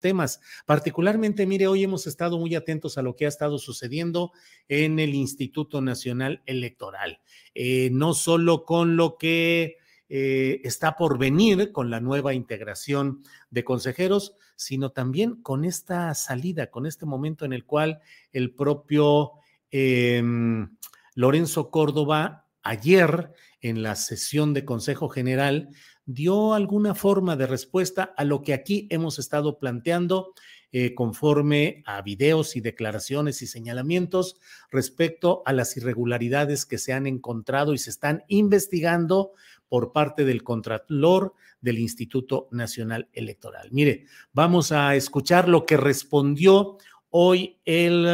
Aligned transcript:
Temas. 0.00 0.40
Particularmente, 0.66 1.46
mire, 1.46 1.66
hoy 1.66 1.84
hemos 1.84 2.06
estado 2.06 2.38
muy 2.38 2.54
atentos 2.54 2.98
a 2.98 3.02
lo 3.02 3.14
que 3.14 3.26
ha 3.26 3.28
estado 3.28 3.58
sucediendo 3.58 4.32
en 4.68 4.98
el 4.98 5.14
Instituto 5.14 5.80
Nacional 5.80 6.42
Electoral. 6.46 7.20
Eh, 7.54 7.90
no 7.92 8.14
solo 8.14 8.64
con 8.64 8.96
lo 8.96 9.16
que 9.18 9.76
eh, 10.08 10.60
está 10.64 10.96
por 10.96 11.18
venir 11.18 11.70
con 11.70 11.88
la 11.88 12.00
nueva 12.00 12.34
integración 12.34 13.22
de 13.50 13.62
consejeros, 13.62 14.34
sino 14.56 14.90
también 14.90 15.40
con 15.40 15.64
esta 15.64 16.12
salida, 16.14 16.68
con 16.68 16.84
este 16.84 17.06
momento 17.06 17.44
en 17.44 17.52
el 17.52 17.64
cual 17.64 18.00
el 18.32 18.52
propio 18.52 19.32
em, 19.70 20.76
Lorenzo 21.14 21.70
Córdoba 21.70 22.46
ayer 22.62 23.32
en 23.60 23.82
la 23.82 23.94
sesión 23.96 24.54
de 24.54 24.64
Consejo 24.64 25.08
General 25.08 25.68
dio 26.06 26.54
alguna 26.54 26.94
forma 26.94 27.36
de 27.36 27.46
respuesta 27.46 28.14
a 28.16 28.24
lo 28.24 28.42
que 28.42 28.54
aquí 28.54 28.86
hemos 28.90 29.18
estado 29.18 29.58
planteando 29.58 30.34
eh, 30.72 30.94
conforme 30.94 31.82
a 31.84 32.00
videos 32.00 32.54
y 32.56 32.60
declaraciones 32.60 33.42
y 33.42 33.46
señalamientos 33.46 34.38
respecto 34.70 35.42
a 35.44 35.52
las 35.52 35.76
irregularidades 35.76 36.64
que 36.64 36.78
se 36.78 36.92
han 36.92 37.06
encontrado 37.06 37.74
y 37.74 37.78
se 37.78 37.90
están 37.90 38.22
investigando 38.28 39.32
por 39.68 39.92
parte 39.92 40.24
del 40.24 40.42
Contralor 40.42 41.34
del 41.60 41.78
Instituto 41.78 42.48
Nacional 42.50 43.08
Electoral. 43.12 43.68
Mire, 43.72 44.06
vamos 44.32 44.72
a 44.72 44.94
escuchar 44.94 45.48
lo 45.48 45.66
que 45.66 45.76
respondió 45.76 46.78
hoy 47.10 47.58
el, 47.64 48.06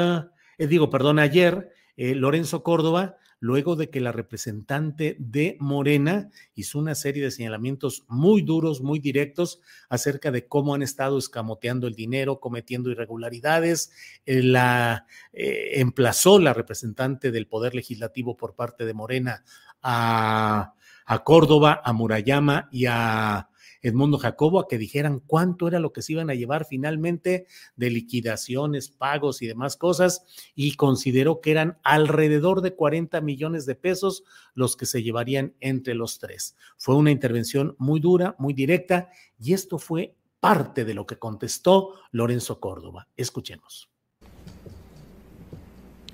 eh, 0.58 0.66
digo, 0.66 0.90
perdón, 0.90 1.18
ayer 1.18 1.72
eh, 1.96 2.14
Lorenzo 2.14 2.62
Córdoba 2.62 3.16
luego 3.38 3.76
de 3.76 3.90
que 3.90 4.00
la 4.00 4.12
representante 4.12 5.16
de 5.18 5.56
Morena 5.60 6.30
hizo 6.54 6.78
una 6.78 6.94
serie 6.94 7.22
de 7.22 7.30
señalamientos 7.30 8.04
muy 8.08 8.42
duros, 8.42 8.80
muy 8.80 8.98
directos 8.98 9.60
acerca 9.88 10.30
de 10.30 10.46
cómo 10.46 10.74
han 10.74 10.82
estado 10.82 11.18
escamoteando 11.18 11.86
el 11.86 11.94
dinero, 11.94 12.40
cometiendo 12.40 12.90
irregularidades. 12.90 13.92
Eh, 14.24 14.42
la 14.42 15.06
eh, 15.32 15.80
emplazó 15.80 16.38
la 16.38 16.54
representante 16.54 17.30
del 17.30 17.46
Poder 17.46 17.74
Legislativo 17.74 18.36
por 18.36 18.54
parte 18.54 18.84
de 18.84 18.94
Morena 18.94 19.44
a, 19.82 20.74
a 21.04 21.24
Córdoba, 21.24 21.80
a 21.84 21.92
Murayama 21.92 22.68
y 22.72 22.86
a 22.86 23.48
Edmundo 23.88 24.18
Jacobo 24.18 24.60
a 24.60 24.68
que 24.68 24.78
dijeran 24.78 25.20
cuánto 25.20 25.68
era 25.68 25.78
lo 25.78 25.92
que 25.92 26.02
se 26.02 26.12
iban 26.12 26.30
a 26.30 26.34
llevar 26.34 26.64
finalmente 26.64 27.46
de 27.76 27.90
liquidaciones, 27.90 28.88
pagos 28.88 29.42
y 29.42 29.46
demás 29.46 29.76
cosas, 29.76 30.24
y 30.54 30.74
consideró 30.74 31.40
que 31.40 31.52
eran 31.52 31.78
alrededor 31.82 32.62
de 32.62 32.74
40 32.74 33.20
millones 33.20 33.66
de 33.66 33.74
pesos 33.74 34.24
los 34.54 34.76
que 34.76 34.86
se 34.86 35.02
llevarían 35.02 35.54
entre 35.60 35.94
los 35.94 36.18
tres. 36.18 36.56
Fue 36.76 36.96
una 36.96 37.10
intervención 37.10 37.76
muy 37.78 38.00
dura, 38.00 38.34
muy 38.38 38.54
directa, 38.54 39.08
y 39.38 39.52
esto 39.52 39.78
fue 39.78 40.16
parte 40.40 40.84
de 40.84 40.94
lo 40.94 41.06
que 41.06 41.18
contestó 41.18 41.94
Lorenzo 42.10 42.60
Córdoba. 42.60 43.08
Escuchemos. 43.16 43.90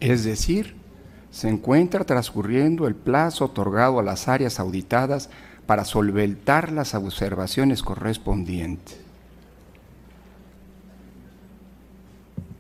Es 0.01 0.25
decir, 0.25 0.75
se 1.31 1.49
encuentra 1.49 2.05
transcurriendo 2.05 2.87
el 2.87 2.95
plazo 2.95 3.47
otorgado 3.47 3.99
a 3.99 4.03
las 4.03 4.29
áreas 4.29 4.61
auditadas 4.61 5.31
para 5.67 5.85
solventar 5.85 6.73
las 6.73 6.95
observaciones 6.95 7.83
correspondientes. 7.83 8.99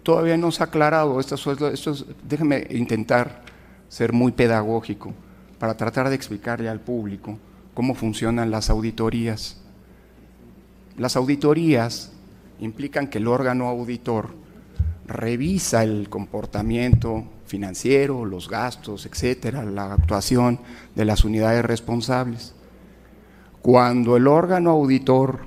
Todavía 0.02 0.36
no 0.36 0.50
se 0.50 0.62
ha 0.62 0.66
aclarado, 0.66 1.20
esto, 1.20 1.36
esto, 1.70 1.94
déjeme 2.28 2.66
intentar 2.70 3.42
ser 3.88 4.12
muy 4.12 4.32
pedagógico 4.32 5.14
para 5.58 5.76
tratar 5.76 6.08
de 6.08 6.16
explicarle 6.16 6.68
al 6.68 6.80
público 6.80 7.38
cómo 7.74 7.94
funcionan 7.94 8.50
las 8.50 8.68
auditorías. 8.68 9.58
Las 10.96 11.14
auditorías 11.16 12.12
implican 12.58 13.06
que 13.08 13.18
el 13.18 13.28
órgano 13.28 13.68
auditor 13.68 14.30
revisa 15.06 15.84
el 15.84 16.08
comportamiento 16.08 17.24
financiero, 17.46 18.24
los 18.24 18.48
gastos, 18.48 19.06
etcétera, 19.06 19.64
la 19.64 19.92
actuación 19.92 20.58
de 20.94 21.04
las 21.04 21.24
unidades 21.24 21.64
responsables. 21.64 22.54
Cuando 23.62 24.16
el 24.16 24.26
órgano 24.26 24.70
auditor 24.70 25.46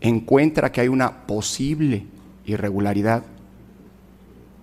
encuentra 0.00 0.70
que 0.70 0.80
hay 0.80 0.88
una 0.88 1.26
posible 1.26 2.06
irregularidad, 2.46 3.24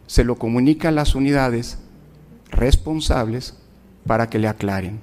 se 0.07 0.23
lo 0.23 0.35
comunica 0.35 0.87
a 0.87 0.91
las 0.91 1.13
unidades 1.13 1.79
responsables 2.49 3.57
para 4.05 4.29
que 4.29 4.39
le 4.39 4.47
aclaren 4.47 5.01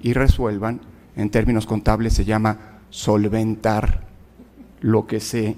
y 0.00 0.12
resuelvan, 0.12 0.80
en 1.16 1.30
términos 1.30 1.66
contables 1.66 2.12
se 2.12 2.24
llama 2.24 2.78
solventar 2.90 4.06
lo 4.80 5.06
que 5.08 5.18
se 5.18 5.56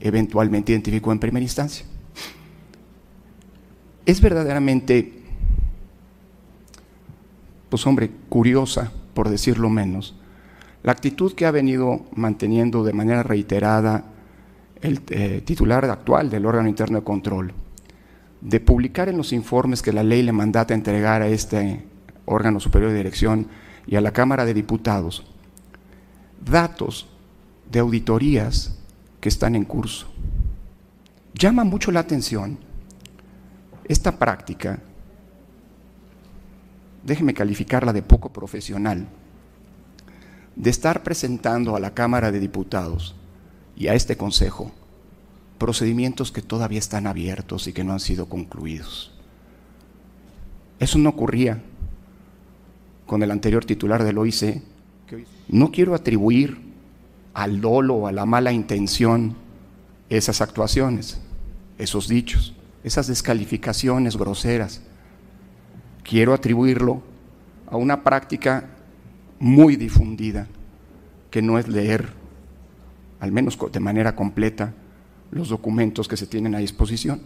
eventualmente 0.00 0.72
identificó 0.72 1.10
en 1.10 1.20
primera 1.20 1.42
instancia. 1.42 1.86
Es 4.04 4.20
verdaderamente, 4.20 5.22
pues 7.70 7.86
hombre, 7.86 8.10
curiosa, 8.28 8.92
por 9.14 9.30
decirlo 9.30 9.70
menos, 9.70 10.17
la 10.88 10.92
actitud 10.92 11.34
que 11.34 11.44
ha 11.44 11.50
venido 11.50 12.06
manteniendo 12.14 12.82
de 12.82 12.94
manera 12.94 13.22
reiterada 13.22 14.04
el 14.80 15.02
eh, 15.10 15.42
titular 15.44 15.84
actual 15.84 16.30
del 16.30 16.46
órgano 16.46 16.66
interno 16.66 16.96
de 16.96 17.04
control, 17.04 17.52
de 18.40 18.58
publicar 18.58 19.10
en 19.10 19.18
los 19.18 19.34
informes 19.34 19.82
que 19.82 19.92
la 19.92 20.02
ley 20.02 20.22
le 20.22 20.32
mandata 20.32 20.72
entregar 20.72 21.20
a 21.20 21.28
este 21.28 21.84
órgano 22.24 22.58
superior 22.58 22.90
de 22.90 22.96
dirección 22.96 23.48
y 23.86 23.96
a 23.96 24.00
la 24.00 24.14
Cámara 24.14 24.46
de 24.46 24.54
Diputados, 24.54 25.26
datos 26.42 27.06
de 27.70 27.80
auditorías 27.80 28.78
que 29.20 29.28
están 29.28 29.56
en 29.56 29.66
curso. 29.66 30.08
Llama 31.34 31.64
mucho 31.64 31.92
la 31.92 32.00
atención 32.00 32.56
esta 33.84 34.18
práctica, 34.18 34.78
déjeme 37.04 37.34
calificarla 37.34 37.92
de 37.92 38.00
poco 38.00 38.32
profesional, 38.32 39.06
de 40.58 40.70
estar 40.70 41.02
presentando 41.02 41.76
a 41.76 41.80
la 41.80 41.94
Cámara 41.94 42.30
de 42.30 42.40
Diputados 42.40 43.14
y 43.76 43.86
a 43.86 43.94
este 43.94 44.16
Consejo 44.16 44.72
procedimientos 45.56 46.30
que 46.30 46.42
todavía 46.42 46.78
están 46.78 47.06
abiertos 47.06 47.66
y 47.66 47.72
que 47.72 47.84
no 47.84 47.92
han 47.92 48.00
sido 48.00 48.26
concluidos. 48.28 49.12
Eso 50.78 50.98
no 50.98 51.10
ocurría 51.10 51.60
con 53.06 53.22
el 53.22 53.30
anterior 53.30 53.64
titular 53.64 54.04
del 54.04 54.18
OIC. 54.18 54.62
No 55.48 55.72
quiero 55.72 55.94
atribuir 55.94 56.58
al 57.34 57.60
dolo 57.60 57.94
o 57.94 58.06
a 58.06 58.12
la 58.12 58.26
mala 58.26 58.52
intención 58.52 59.34
esas 60.08 60.40
actuaciones, 60.40 61.20
esos 61.78 62.08
dichos, 62.08 62.54
esas 62.84 63.08
descalificaciones 63.08 64.16
groseras. 64.16 64.82
Quiero 66.04 66.34
atribuirlo 66.34 67.02
a 67.66 67.76
una 67.76 68.04
práctica 68.04 68.77
muy 69.38 69.76
difundida, 69.76 70.48
que 71.30 71.42
no 71.42 71.58
es 71.58 71.68
leer, 71.68 72.08
al 73.20 73.32
menos 73.32 73.58
de 73.72 73.80
manera 73.80 74.14
completa, 74.14 74.74
los 75.30 75.48
documentos 75.48 76.08
que 76.08 76.16
se 76.16 76.26
tienen 76.26 76.54
a 76.54 76.58
disposición. 76.58 77.20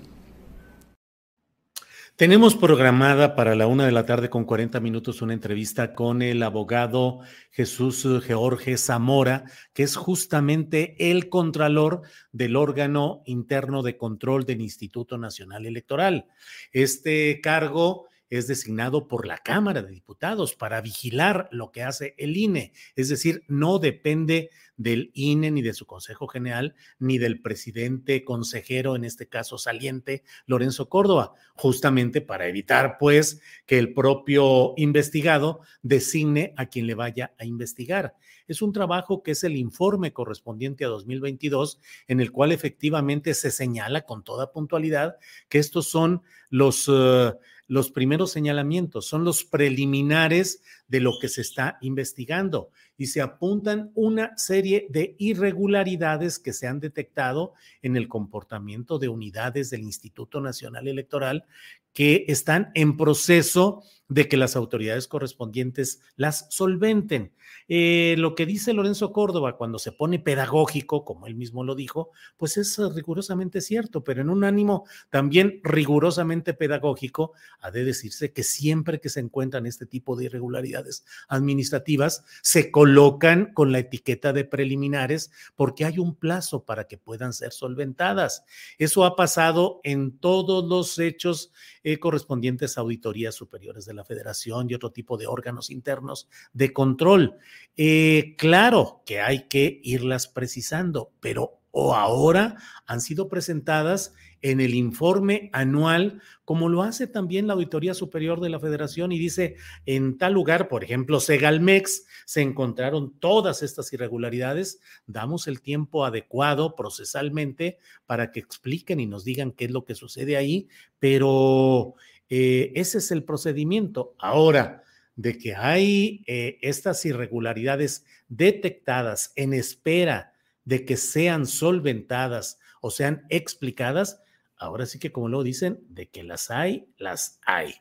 Tenemos 2.17 2.55
programada 2.55 3.35
para 3.35 3.55
la 3.57 3.67
una 3.67 3.87
de 3.87 3.91
la 3.91 4.05
tarde 4.05 4.29
con 4.29 4.45
40 4.45 4.81
minutos 4.81 5.23
una 5.23 5.33
entrevista 5.33 5.95
con 5.95 6.21
el 6.21 6.43
abogado 6.43 7.21
Jesús 7.51 8.07
George 8.25 8.77
Zamora, 8.77 9.45
que 9.73 9.83
es 9.83 9.97
justamente 9.97 10.95
el 11.11 11.31
contralor 11.31 12.03
del 12.31 12.57
órgano 12.57 13.23
interno 13.25 13.83
de 13.83 13.97
control 13.97 14.45
del 14.45 14.61
Instituto 14.61 15.17
Nacional 15.17 15.65
Electoral. 15.65 16.27
Este 16.71 17.41
cargo 17.41 18.09
es 18.33 18.47
designado 18.47 19.09
por 19.09 19.27
la 19.27 19.37
Cámara 19.37 19.83
de 19.83 19.93
Diputados 19.93 20.55
para 20.55 20.81
vigilar 20.81 21.51
lo 21.53 21.71
que 21.71 21.83
hace 21.83 22.15
el 22.17 22.39
INE. 22.39 22.73
Es 22.97 23.11
decir, 23.11 23.45
no 23.47 23.79
depende 23.79 24.49
del 24.79 25.11
INE 25.13 25.51
ni 25.51 25.61
de 25.61 25.75
su 25.75 25.85
Consejo 25.85 26.27
General 26.29 26.75
ni 26.99 27.19
del 27.19 27.43
presidente 27.43 28.25
consejero, 28.25 28.97
en 28.97 29.05
este 29.05 29.29
caso 29.29 29.59
saliente, 29.59 30.25
Lorenzo 30.47 30.89
Córdoba, 30.89 31.35
justamente 31.57 32.23
para 32.23 32.49
evitar 32.49 32.97
pues 32.99 33.43
que 33.67 33.79
el 33.79 33.93
propio 33.93 34.73
investigado 34.79 35.61
designe 35.83 36.55
a 36.57 36.67
quien 36.67 36.87
le 36.87 36.95
vaya 36.95 37.35
a 37.39 37.45
investigar. 37.45 38.17
Es 38.49 38.63
un 38.63 38.73
trabajo 38.73 39.23
que 39.23 39.33
es 39.33 39.45
el 39.45 39.57
informe 39.57 40.15
correspondiente 40.15 40.87
a 40.87 40.89
2022 40.89 41.81
en 42.09 42.21
el 42.21 42.33
cual 42.33 42.51
efectivamente 42.51 43.35
se 43.35 43.51
señala 43.51 44.07
con 44.07 44.25
toda 44.25 44.53
puntualidad 44.53 45.17
que 45.51 45.59
estos 45.59 45.87
son 45.87 46.23
los... 46.49 46.89
Uh, 46.89 47.37
los 47.73 47.91
primeros 47.91 48.31
señalamientos, 48.31 49.07
son 49.07 49.25
los 49.25 49.45
preliminares 49.45 50.61
de 50.93 51.01
lo 51.01 51.19
que 51.19 51.29
se 51.29 51.41
está 51.41 51.79
investigando 51.81 52.69
y 52.99 53.07
se 53.07 53.23
apuntan 53.23 53.93
una 53.95 54.37
serie 54.37 54.89
de 54.91 55.17
irregularidades 55.19 56.39
que 56.39 56.53
se 56.53 56.67
han 56.67 56.81
detectado 56.81 57.55
en 57.81 57.97
el 57.97 58.09
comportamiento 58.09 58.99
de 58.99 59.09
unidades 59.09 59.71
del 59.71 59.85
Instituto 59.85 60.43
Nacional 60.43 60.89
Electoral 60.89 61.47
que 61.95 62.27
están 62.29 62.71
en 62.75 62.99
proceso 62.99 63.83
de 64.09 64.29
que 64.29 64.37
las 64.37 64.57
autoridades 64.57 65.09
correspondientes 65.09 66.01
las 66.17 66.47
solventen. 66.51 67.33
Eh, 67.69 68.15
lo 68.19 68.35
que 68.35 68.45
dice 68.45 68.73
Lorenzo 68.75 69.13
Córdoba 69.13 69.57
cuando 69.57 69.79
se 69.79 69.93
pone 69.93 70.19
pedagógico, 70.19 71.05
como 71.05 71.27
él 71.27 71.35
mismo 71.35 71.65
lo 71.65 71.75
dijo, 71.75 72.11
pues 72.37 72.57
es 72.57 72.79
rigurosamente 72.95 73.61
cierto, 73.61 74.05
pero 74.05 74.21
en 74.21 74.29
un 74.29 74.45
ánimo 74.45 74.85
también 75.11 75.61
rigurosamente 75.63 76.53
pedagógico, 76.55 77.33
ha 77.61 77.71
de 77.71 77.85
decirse 77.85 78.33
que 78.33 78.43
siempre 78.43 79.01
que 79.01 79.09
se 79.09 79.21
encuentran 79.21 79.67
este 79.67 79.87
tipo 79.87 80.17
de 80.17 80.27
irregularidades 80.27 80.82
administrativas, 81.29 82.25
se 82.43 82.71
colocan 82.71 83.53
con 83.53 83.73
la 83.73 83.79
etiqueta 83.79 84.33
de 84.33 84.45
preliminares 84.45 85.31
porque 85.57 85.85
hay 85.85 85.99
un 85.99 86.15
plazo 86.15 86.65
para 86.65 86.87
que 86.87 86.99
puedan 86.99 87.33
ser 87.33 87.53
solventadas. 87.53 88.45
Eso 88.79 89.05
ha 89.05 89.17
pasado 89.17 89.81
en 89.85 90.19
todos 90.19 90.65
los 90.65 90.99
hechos 90.99 91.53
eh, 91.83 91.99
correspondientes 91.99 92.77
a 92.77 92.83
auditorías 92.83 93.35
superiores 93.35 93.85
de 93.87 93.95
la 93.95 94.05
federación 94.05 94.69
y 94.69 94.75
otro 94.75 94.93
tipo 94.93 95.17
de 95.17 95.27
órganos 95.27 95.71
internos 95.71 96.29
de 96.53 96.73
control. 96.73 97.39
Eh, 97.77 98.35
claro 98.37 99.03
que 99.07 99.21
hay 99.21 99.49
que 99.49 99.81
irlas 99.83 100.29
precisando, 100.29 101.13
pero 101.21 101.62
o 101.73 101.95
ahora 101.95 102.57
han 102.87 103.01
sido 103.01 103.29
presentadas 103.29 104.15
en 104.43 104.61
el 104.61 104.75
informe 104.75 105.51
anual, 105.53 106.21
como 106.45 106.69
lo 106.69 106.83
hace 106.83 107.07
también 107.07 107.47
la 107.47 107.55
Auditoría 107.55 107.95
Superior 107.95 108.41
de 108.41 108.51
la 108.51 108.61
Federación 108.61 109.11
y 109.11 109.19
dice, 109.19 109.57
en 109.87 110.19
tal 110.19 110.35
lugar, 110.35 110.69
por 110.69 110.85
ejemplo, 110.85 111.19
Segalmex, 111.19 112.05
se 112.27 112.43
encontraron 112.43 113.19
todas 113.19 113.63
estas 113.63 113.93
irregularidades, 113.93 114.81
damos 115.07 115.49
el 115.49 115.63
tiempo 115.63 116.05
adecuado 116.05 116.77
procesalmente 116.77 117.79
para 118.05 118.33
que 118.33 118.41
expliquen 118.41 119.01
y 119.01 119.07
nos 119.07 119.25
digan 119.25 119.53
qué 119.53 119.65
es 119.65 119.71
lo 119.71 119.85
que 119.85 119.95
sucede 119.95 120.37
ahí, 120.37 120.69
pero 120.99 121.95
eh, 122.29 122.73
ese 122.75 122.99
es 122.99 123.11
el 123.13 123.25
procedimiento. 123.25 124.15
Ahora, 124.19 124.83
de 125.17 125.39
que 125.39 125.55
hay 125.55 126.25
eh, 126.27 126.59
estas 126.63 127.05
irregularidades 127.05 128.05
detectadas 128.29 129.33
en 129.37 129.53
espera 129.53 130.32
de 130.65 130.85
que 130.85 130.97
sean 130.97 131.47
solventadas 131.47 132.59
o 132.81 132.91
sean 132.91 133.25
explicadas, 133.29 134.21
ahora 134.57 134.87
sí 134.87 134.99
que 134.99 135.13
como 135.13 135.29
lo 135.29 135.43
dicen, 135.43 135.81
de 135.89 136.09
que 136.09 136.23
las 136.23 136.51
hay, 136.51 136.87
las 136.97 137.41
hay. 137.45 137.75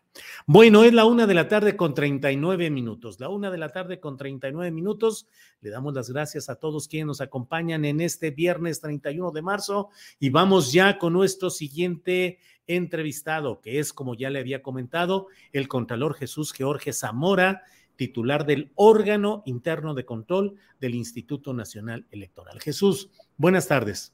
Bueno, 0.45 0.83
es 0.83 0.93
la 0.93 1.05
una 1.05 1.27
de 1.27 1.33
la 1.33 1.47
tarde 1.47 1.77
con 1.77 1.93
39 1.93 2.69
minutos. 2.69 3.19
La 3.19 3.29
una 3.29 3.51
de 3.51 3.57
la 3.57 3.69
tarde 3.69 3.99
con 3.99 4.17
39 4.17 4.71
minutos. 4.71 5.27
Le 5.61 5.69
damos 5.69 5.93
las 5.93 6.09
gracias 6.09 6.49
a 6.49 6.55
todos 6.55 6.87
quienes 6.87 7.07
nos 7.07 7.21
acompañan 7.21 7.85
en 7.85 8.01
este 8.01 8.31
viernes 8.31 8.81
31 8.81 9.31
de 9.31 9.41
marzo 9.41 9.89
y 10.19 10.29
vamos 10.29 10.73
ya 10.73 10.97
con 10.97 11.13
nuestro 11.13 11.49
siguiente 11.49 12.39
entrevistado, 12.67 13.61
que 13.61 13.79
es, 13.79 13.93
como 13.93 14.15
ya 14.15 14.29
le 14.29 14.39
había 14.39 14.61
comentado, 14.61 15.27
el 15.51 15.67
Contralor 15.67 16.15
Jesús 16.15 16.53
George 16.53 16.93
Zamora, 16.93 17.63
titular 18.01 18.47
del 18.47 18.71
órgano 18.73 19.43
interno 19.45 19.93
de 19.93 20.05
control 20.05 20.55
del 20.79 20.95
Instituto 20.95 21.53
Nacional 21.53 22.07
Electoral. 22.09 22.59
Jesús, 22.59 23.11
buenas 23.37 23.67
tardes. 23.67 24.11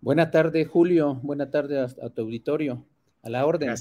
Buenas 0.00 0.30
tardes, 0.30 0.66
Julio. 0.66 1.20
Buenas 1.22 1.50
tardes 1.50 1.94
a, 2.02 2.08
tu 2.08 2.22
auditorio. 2.22 2.82
A 3.22 3.28
la 3.28 3.44
orden. 3.44 3.74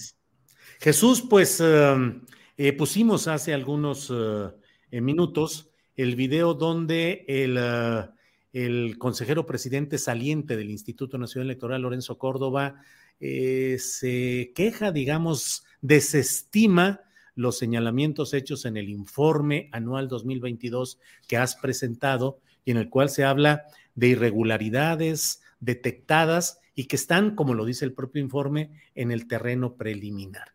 Jesús, 0.81 1.21
pues 1.21 1.61
um, 1.61 2.25
eh, 2.57 2.73
pusimos 2.73 3.29
hace 3.29 3.53
algunos 3.53 4.09
uh, 4.09 4.51
eh, 4.91 4.99
minutos 4.99 5.69
el 5.95 6.17
video 6.17 6.53
donde 6.53 7.23
el, 7.29 7.57
uh, 7.57 8.11
el 8.51 8.97
consejero 8.97 9.45
presidente 9.45 9.97
saliente 9.97 10.57
del 10.57 10.71
Instituto 10.71 11.17
Nacional 11.17 11.47
Electoral, 11.47 11.83
Lorenzo 11.83 12.17
Córdoba, 12.17 12.81
eh, 13.21 13.77
se 13.79 14.51
queja, 14.53 14.91
digamos, 14.91 15.63
desestima 15.79 16.99
los 17.35 17.57
señalamientos 17.57 18.33
hechos 18.33 18.65
en 18.65 18.77
el 18.77 18.89
informe 18.89 19.69
anual 19.71 20.07
2022 20.07 20.99
que 21.27 21.37
has 21.37 21.55
presentado 21.55 22.39
y 22.65 22.71
en 22.71 22.77
el 22.77 22.89
cual 22.89 23.09
se 23.09 23.23
habla 23.23 23.63
de 23.95 24.07
irregularidades 24.09 25.41
detectadas 25.59 26.59
y 26.75 26.85
que 26.85 26.95
están, 26.95 27.35
como 27.35 27.53
lo 27.53 27.65
dice 27.65 27.85
el 27.85 27.93
propio 27.93 28.21
informe, 28.21 28.71
en 28.95 29.11
el 29.11 29.27
terreno 29.27 29.75
preliminar. 29.75 30.53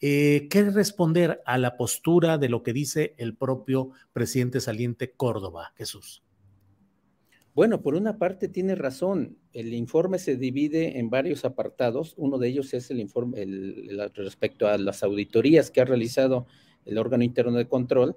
Eh, 0.00 0.48
¿Qué 0.50 0.70
responder 0.70 1.42
a 1.46 1.58
la 1.58 1.76
postura 1.76 2.38
de 2.38 2.48
lo 2.48 2.62
que 2.62 2.72
dice 2.72 3.14
el 3.18 3.34
propio 3.34 3.90
presidente 4.12 4.60
saliente 4.60 5.12
Córdoba, 5.12 5.72
Jesús? 5.76 6.22
Bueno, 7.56 7.80
por 7.80 7.94
una 7.94 8.18
parte 8.18 8.48
tiene 8.48 8.74
razón. 8.74 9.38
El 9.54 9.72
informe 9.72 10.18
se 10.18 10.36
divide 10.36 10.98
en 10.98 11.08
varios 11.08 11.46
apartados. 11.46 12.12
Uno 12.18 12.36
de 12.36 12.48
ellos 12.48 12.74
es 12.74 12.90
el 12.90 13.00
informe 13.00 13.46
respecto 14.12 14.68
a 14.68 14.76
las 14.76 15.02
auditorías 15.02 15.70
que 15.70 15.80
ha 15.80 15.86
realizado 15.86 16.46
el 16.84 16.98
órgano 16.98 17.24
interno 17.24 17.52
de 17.52 17.66
control. 17.66 18.14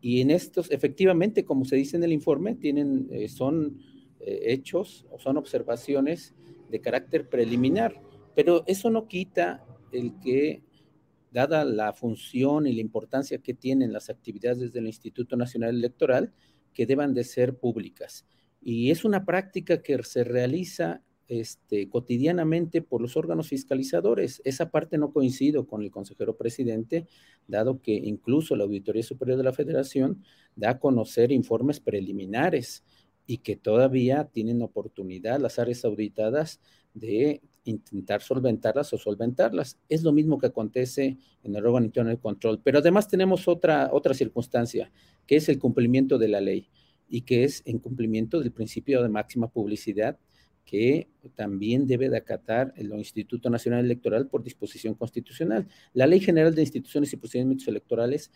Y 0.00 0.22
en 0.22 0.30
estos, 0.30 0.70
efectivamente, 0.70 1.44
como 1.44 1.66
se 1.66 1.76
dice 1.76 1.98
en 1.98 2.04
el 2.04 2.12
informe, 2.14 2.54
tienen, 2.54 3.06
eh, 3.10 3.28
son 3.28 3.82
eh, 4.18 4.44
hechos 4.46 5.04
o 5.10 5.18
son 5.18 5.36
observaciones 5.36 6.34
de 6.70 6.80
carácter 6.80 7.28
preliminar. 7.28 8.00
Pero 8.34 8.64
eso 8.66 8.88
no 8.88 9.08
quita 9.08 9.62
el 9.92 10.18
que, 10.20 10.62
dada 11.30 11.66
la 11.66 11.92
función 11.92 12.66
y 12.66 12.72
la 12.72 12.80
importancia 12.80 13.42
que 13.42 13.52
tienen 13.52 13.92
las 13.92 14.08
actividades 14.08 14.72
del 14.72 14.86
Instituto 14.86 15.36
Nacional 15.36 15.76
Electoral, 15.76 16.32
que 16.72 16.86
deban 16.86 17.12
de 17.12 17.24
ser 17.24 17.58
públicas. 17.58 18.24
Y 18.60 18.90
es 18.90 19.04
una 19.04 19.24
práctica 19.24 19.82
que 19.82 20.02
se 20.02 20.24
realiza 20.24 21.02
este, 21.30 21.88
cotidianamente 21.88 22.82
por 22.82 23.00
los 23.00 23.16
órganos 23.16 23.48
fiscalizadores. 23.48 24.42
Esa 24.44 24.70
parte 24.70 24.98
no 24.98 25.12
coincido 25.12 25.66
con 25.66 25.82
el 25.82 25.90
consejero 25.90 26.36
presidente, 26.36 27.06
dado 27.46 27.80
que 27.80 27.92
incluso 27.92 28.56
la 28.56 28.64
Auditoría 28.64 29.04
Superior 29.04 29.38
de 29.38 29.44
la 29.44 29.52
Federación 29.52 30.24
da 30.56 30.70
a 30.70 30.78
conocer 30.80 31.30
informes 31.30 31.78
preliminares 31.78 32.82
y 33.26 33.38
que 33.38 33.54
todavía 33.54 34.24
tienen 34.24 34.60
oportunidad 34.60 35.38
las 35.38 35.60
áreas 35.60 35.84
auditadas 35.84 36.60
de 36.94 37.40
intentar 37.62 38.22
solventarlas 38.22 38.92
o 38.92 38.98
solventarlas. 38.98 39.78
Es 39.88 40.02
lo 40.02 40.10
mismo 40.10 40.36
que 40.36 40.46
acontece 40.46 41.16
en 41.44 41.54
el 41.54 41.64
órgano 41.64 41.86
interno 41.86 42.10
de 42.10 42.18
control. 42.18 42.60
Pero 42.64 42.80
además 42.80 43.06
tenemos 43.06 43.46
otra, 43.46 43.90
otra 43.92 44.14
circunstancia, 44.14 44.90
que 45.28 45.36
es 45.36 45.48
el 45.48 45.60
cumplimiento 45.60 46.18
de 46.18 46.26
la 46.26 46.40
ley 46.40 46.68
y 47.10 47.22
que 47.22 47.44
es 47.44 47.62
en 47.66 47.78
cumplimiento 47.80 48.40
del 48.40 48.52
principio 48.52 49.02
de 49.02 49.08
máxima 49.08 49.48
publicidad 49.48 50.18
que 50.64 51.08
también 51.34 51.86
debe 51.86 52.08
de 52.08 52.16
acatar 52.16 52.72
el 52.76 52.92
Instituto 52.92 53.50
Nacional 53.50 53.84
Electoral 53.84 54.28
por 54.28 54.44
disposición 54.44 54.94
constitucional. 54.94 55.66
La 55.92 56.06
Ley 56.06 56.20
General 56.20 56.54
de 56.54 56.62
Instituciones 56.62 57.12
y 57.12 57.16
Procedimientos 57.16 57.66
Electorales 57.66 58.30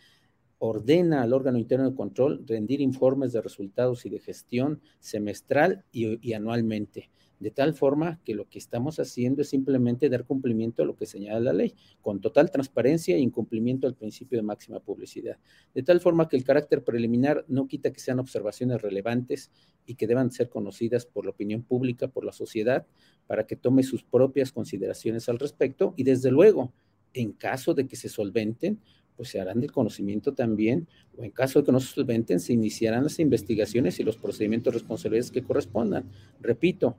ordena 0.59 1.23
al 1.23 1.33
órgano 1.33 1.59
interno 1.59 1.89
de 1.89 1.97
control 1.97 2.45
rendir 2.47 2.81
informes 2.81 3.33
de 3.33 3.41
resultados 3.41 4.05
y 4.05 4.11
de 4.11 4.19
gestión 4.19 4.81
semestral 4.99 5.85
y, 5.93 6.19
y 6.29 6.33
anualmente 6.33 7.11
de 7.45 7.51
tal 7.51 7.75
forma 7.75 8.23
que 8.25 8.35
lo 8.35 8.49
que 8.49 8.59
estamos 8.59 8.99
haciendo 8.99 9.43
es 9.43 9.51
simplemente 9.51 10.09
dar 10.09 10.25
cumplimiento 10.25 10.83
a 10.83 10.87
lo 10.87 10.97
que 10.97 11.05
señala 11.05 11.41
la 11.41 11.53
ley, 11.53 11.75
con 12.01 12.23
total 12.23 12.51
transparencia 12.51 13.17
e 13.17 13.19
incumplimiento 13.19 13.87
al 13.87 13.95
principio 13.95 14.39
de 14.39 14.43
máxima 14.43 14.81
publicidad, 14.81 15.37
de 15.75 15.83
tal 15.83 16.01
forma 16.01 16.27
que 16.27 16.39
el 16.39 16.45
carácter 16.45 16.83
preliminar 16.83 17.45
no 17.47 17.69
quita 17.69 17.93
que 17.93 18.01
sean 18.01 18.19
observaciones 18.19 18.81
relevantes 18.81 19.51
y 19.85 19.97
que 19.97 20.07
deban 20.07 20.33
ser 20.33 20.49
conocidas 20.49 21.05
por 21.05 21.27
la 21.27 21.33
opinión 21.33 21.63
pública, 21.63 22.09
por 22.09 22.25
la 22.25 22.33
sociedad, 22.33 22.87
para 23.27 23.47
que 23.47 23.57
tome 23.57 23.83
sus 23.83 24.03
propias 24.03 24.51
consideraciones 24.51 25.29
al 25.29 25.39
respecto 25.39 25.93
y 25.99 26.05
desde 26.05 26.31
luego, 26.31 26.73
en 27.13 27.33
caso 27.33 27.75
de 27.75 27.87
que 27.87 27.97
se 27.97 28.09
solventen, 28.09 28.81
pues 29.17 29.29
se 29.29 29.39
harán 29.39 29.61
del 29.61 29.71
conocimiento 29.71 30.33
también, 30.33 30.89
o 31.19 31.25
en 31.25 31.31
caso 31.31 31.59
de 31.59 31.67
que 31.67 31.73
no 31.73 31.81
se 31.81 31.93
solventen, 31.93 32.41
se 32.41 32.55
iniciarán 32.55 33.05
las 33.05 33.19
investigaciones 33.19 34.01
y 34.01 34.03
los 34.03 34.17
procedimientos 34.17 34.73
responsables 34.73 35.31
que 35.31 35.43
correspondan. 35.43 36.11
Repito, 36.41 36.97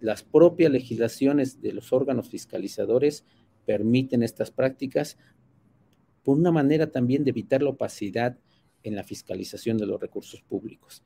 las 0.00 0.22
propias 0.22 0.70
legislaciones 0.70 1.60
de 1.60 1.72
los 1.72 1.92
órganos 1.92 2.28
fiscalizadores 2.28 3.24
permiten 3.64 4.22
estas 4.22 4.50
prácticas 4.50 5.18
por 6.22 6.36
una 6.36 6.52
manera 6.52 6.90
también 6.90 7.24
de 7.24 7.30
evitar 7.30 7.62
la 7.62 7.70
opacidad 7.70 8.38
en 8.82 8.94
la 8.94 9.04
fiscalización 9.04 9.78
de 9.78 9.86
los 9.86 10.00
recursos 10.00 10.42
públicos. 10.42 11.02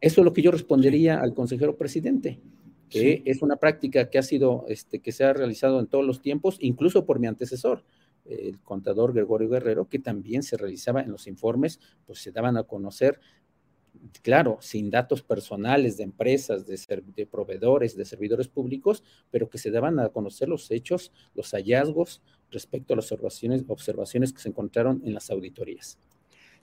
Eso 0.00 0.20
es 0.20 0.24
lo 0.24 0.32
que 0.32 0.42
yo 0.42 0.50
respondería 0.50 1.20
al 1.20 1.34
consejero 1.34 1.76
presidente, 1.76 2.40
que 2.88 3.22
es 3.24 3.42
una 3.42 3.56
práctica 3.56 4.10
que 4.10 4.18
ha 4.18 4.22
sido, 4.22 4.64
este, 4.68 4.98
que 4.98 5.12
se 5.12 5.24
ha 5.24 5.32
realizado 5.32 5.78
en 5.78 5.86
todos 5.86 6.04
los 6.04 6.20
tiempos, 6.20 6.56
incluso 6.60 7.04
por 7.04 7.20
mi 7.20 7.26
antecesor, 7.26 7.84
el 8.24 8.60
contador 8.60 9.12
Gregorio 9.12 9.48
Guerrero, 9.48 9.88
que 9.88 10.00
también 10.00 10.42
se 10.42 10.56
realizaba 10.56 11.00
en 11.02 11.12
los 11.12 11.28
informes, 11.28 11.78
pues 12.06 12.18
se 12.20 12.32
daban 12.32 12.56
a 12.56 12.64
conocer 12.64 13.20
claro, 14.22 14.58
sin 14.60 14.90
datos 14.90 15.22
personales 15.22 15.96
de 15.96 16.04
empresas, 16.04 16.66
de, 16.66 17.26
proveedores, 17.26 17.96
de 17.96 18.04
servidores 18.04 18.48
públicos, 18.48 19.02
pero 19.30 19.48
que 19.48 19.58
se 19.58 19.70
daban 19.70 19.98
a 19.98 20.08
conocer 20.08 20.48
los 20.48 20.70
hechos, 20.70 21.12
los 21.34 21.50
hallazgos 21.52 22.22
respecto 22.50 22.94
a 22.94 22.96
las 22.96 23.10
observaciones, 23.12 23.64
observaciones 23.68 24.32
que 24.32 24.40
se 24.40 24.48
encontraron 24.48 25.02
en 25.04 25.14
las 25.14 25.30
auditorías. 25.30 25.98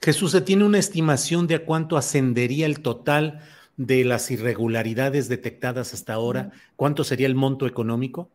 Jesús, 0.01 0.31
¿se 0.31 0.41
tiene 0.41 0.65
una 0.65 0.79
estimación 0.79 1.47
de 1.47 1.55
a 1.55 1.65
cuánto 1.65 1.97
ascendería 1.97 2.65
el 2.65 2.81
total 2.81 3.39
de 3.77 4.03
las 4.03 4.31
irregularidades 4.31 5.29
detectadas 5.29 5.93
hasta 5.93 6.13
ahora? 6.13 6.51
¿Cuánto 6.75 7.03
sería 7.03 7.27
el 7.27 7.35
monto 7.35 7.67
económico? 7.67 8.29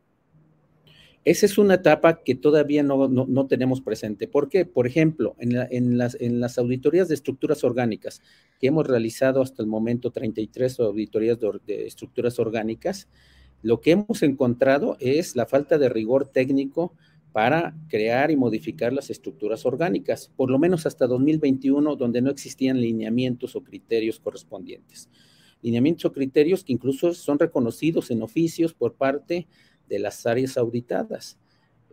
Esa 1.25 1.47
es 1.47 1.59
una 1.59 1.75
etapa 1.75 2.23
que 2.23 2.35
todavía 2.35 2.83
no, 2.83 3.47
tenemos 3.47 3.81
presente. 3.81 4.29
¿Por 4.29 4.49
qué? 4.49 4.65
Por 4.65 4.87
ejemplo, 4.87 5.37
en, 5.39 5.99
las, 5.99 6.59
auditorías 6.59 7.09
de 7.09 7.15
estructuras 7.15 7.65
orgánicas 7.65 8.23
que 8.61 8.69
hemos 8.69 8.87
realizado 8.87 9.43
hasta 9.43 9.63
el 9.63 9.69
momento, 9.69 10.11
33 10.11 10.81
auditorías 10.81 11.39
de, 11.67 11.87
estructuras 11.87 12.39
orgánicas, 12.39 13.09
lo 13.63 13.81
que 13.81 13.91
hemos 13.91 14.23
encontrado 14.23 14.97
es 15.01 15.37
la 15.37 15.47
falta 15.47 15.77
de 15.79 15.89
rigor 15.89 16.29
técnico 16.29 16.95
para 17.33 17.77
crear 17.89 18.31
y 18.31 18.37
modificar 18.37 18.93
las 18.93 19.11
estructuras 19.11 19.67
orgánicas, 19.67 20.31
por 20.35 20.51
lo 20.51 20.59
menos 20.59 20.87
hasta 20.87 21.07
2021, 21.07 21.97
donde 21.97 22.23
no 22.23 22.31
existían 22.31 22.81
lineamientos 22.81 23.55
o 23.55 23.63
criterios 23.63 24.19
correspondientes. 24.19 25.11
Lineamientos 25.61 26.05
o 26.07 26.13
criterios 26.13 26.65
que 26.65 26.73
incluso 26.73 27.13
son 27.15 27.39
reconocidos 27.39 28.11
en 28.11 28.23
oficios 28.23 28.73
por 28.73 28.95
parte 28.95 29.35
de 29.35 29.47
las 29.99 30.27
áreas 30.27 30.57
auditadas. 30.57 31.39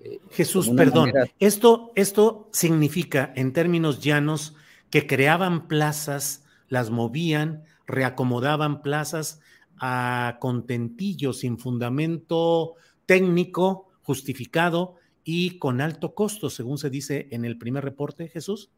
Eh, 0.04 0.20
Jesús, 0.32 0.70
perdón, 0.70 1.12
esto, 1.40 1.92
esto 1.96 2.50
significa 2.52 3.32
en 3.36 3.54
términos 3.54 4.02
llanos 4.02 4.56
que 4.90 5.08
creaban 5.08 5.68
plazas, 5.68 6.44
las 6.68 6.90
movían, 6.90 7.64
reacomodaban 7.88 8.82
plazas 8.82 9.40
a 9.78 10.38
contentillo, 10.40 11.34
sin 11.34 11.58
fundamento 11.58 12.75
técnico 13.06 13.90
justificado 14.02 14.96
y 15.24 15.58
con 15.58 15.82
alto 15.82 16.14
costo, 16.14 16.50
según 16.50 16.78
se 16.78 16.90
dice 16.90 17.28
en 17.32 17.46
el 17.46 17.58
primer 17.58 17.84
reporte, 17.84 18.28
Jesús. 18.28 18.70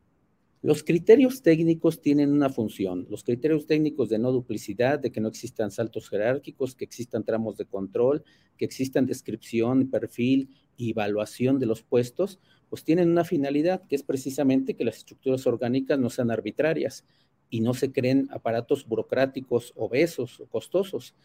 Los 0.61 0.83
criterios 0.83 1.43
técnicos 1.43 2.01
tienen 2.01 2.31
una 2.31 2.49
función. 2.49 3.05
Los 3.09 3.23
criterios 3.23 3.67
técnicos 3.67 4.09
de 4.09 4.17
no 4.17 4.31
duplicidad, 4.31 4.99
de 4.99 5.11
que 5.11 5.21
no 5.21 5.27
existan 5.27 5.69
saltos 5.69 6.09
jerárquicos, 6.09 6.75
que 6.75 6.83
existan 6.83 7.23
tramos 7.23 7.57
de 7.57 7.65
control, 7.65 8.23
que 8.57 8.65
existan 8.65 9.05
descripción, 9.05 9.89
perfil 9.89 10.49
y 10.75 10.91
evaluación 10.91 11.59
de 11.59 11.67
los 11.67 11.83
puestos, 11.83 12.39
pues 12.69 12.83
tienen 12.83 13.09
una 13.09 13.23
finalidad, 13.23 13.85
que 13.87 13.95
es 13.95 14.03
precisamente 14.03 14.73
que 14.73 14.83
las 14.83 14.97
estructuras 14.97 15.45
orgánicas 15.45 15.99
no 15.99 16.09
sean 16.09 16.31
arbitrarias 16.31 17.05
y 17.49 17.61
no 17.61 17.73
se 17.73 17.91
creen 17.91 18.27
aparatos 18.31 18.85
burocráticos 18.87 19.73
obesos 19.75 20.39
o 20.39 20.47
costosos. 20.47 21.15